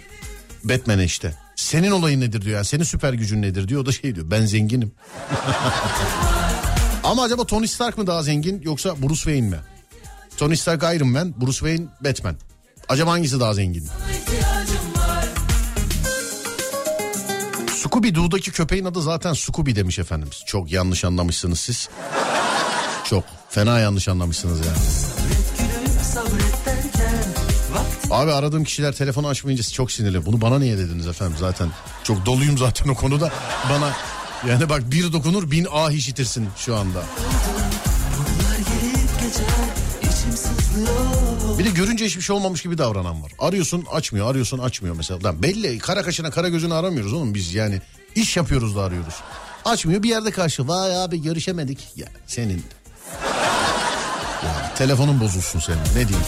[0.65, 1.35] Batman'e işte.
[1.57, 3.83] Senin olayın nedir diyor yani senin süper gücün nedir diyor.
[3.83, 4.93] O da şey diyor ben zenginim.
[7.05, 9.57] Ama acaba Tony Stark mı daha zengin yoksa Bruce Wayne mi?
[10.37, 12.37] Tony Stark Iron Man, Bruce Wayne Batman.
[12.89, 13.89] Acaba hangisi daha zengin?
[17.77, 20.43] Scooby Doo'daki köpeğin adı zaten Scooby demiş efendimiz.
[20.47, 21.89] Çok yanlış anlamışsınız siz.
[23.05, 24.79] Çok fena yanlış anlamışsınız yani.
[28.13, 30.27] Abi aradığım kişiler telefonu açmayınca çok sinirli.
[30.27, 31.69] Bunu bana niye dediniz efendim zaten?
[32.05, 33.31] Çok doluyum zaten o konuda.
[33.71, 33.93] Bana
[34.49, 37.03] yani bak bir dokunur bin ah işitirsin şu anda.
[41.59, 43.33] Bir de görünce hiçbir şey olmamış gibi davranan var.
[43.39, 45.21] Arıyorsun açmıyor, arıyorsun açmıyor mesela.
[45.25, 47.81] Lan belli kara kaşına kara gözünü aramıyoruz oğlum biz yani.
[48.15, 49.15] iş yapıyoruz da arıyoruz.
[49.65, 50.69] Açmıyor bir yerde karşı.
[50.69, 51.79] Vay abi görüşemedik.
[51.97, 52.65] Ya senin.
[54.45, 56.27] Ya, telefonun bozulsun senin ne diyeyim.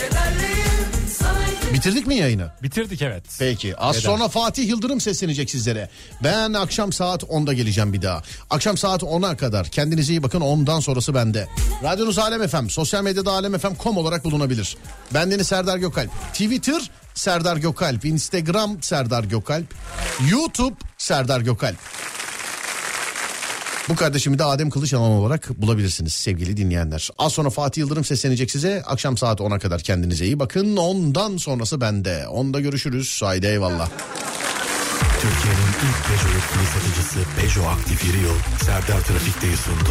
[1.74, 2.50] Bitirdik mi yayını?
[2.62, 3.24] Bitirdik evet.
[3.38, 4.02] Peki az Veda.
[4.02, 5.88] sonra Fatih Yıldırım seslenecek sizlere.
[6.24, 8.22] Ben akşam saat 10'da geleceğim bir daha.
[8.50, 11.48] Akşam saat 10'a kadar kendinize iyi bakın ondan sonrası bende.
[11.82, 14.76] Radyonuz Alem FM, sosyal medyada alemfm.com olarak bulunabilir.
[15.14, 16.10] Bendeniz Serdar Gökalp.
[16.32, 19.74] Twitter Serdar Gökalp, Instagram Serdar Gökalp,
[20.30, 21.76] YouTube Serdar Gökalp.
[23.88, 27.10] Bu kardeşimi de Adem Kılıçalan olarak bulabilirsiniz sevgili dinleyenler.
[27.18, 28.82] Az sonra Fatih Yıldırım seslenecek size.
[28.86, 30.76] Akşam saat 10'a kadar kendinize iyi bakın.
[30.76, 32.26] Ondan sonrası bende.
[32.28, 33.20] Onda görüşürüz.
[33.22, 33.88] Haydi eyvallah.
[35.20, 38.34] Türkiye'nin ilk Peugeot yetkili satıcısı Peugeot Aktif Yeri Yıl
[38.64, 39.90] Serdar Trafik'teyi sundu.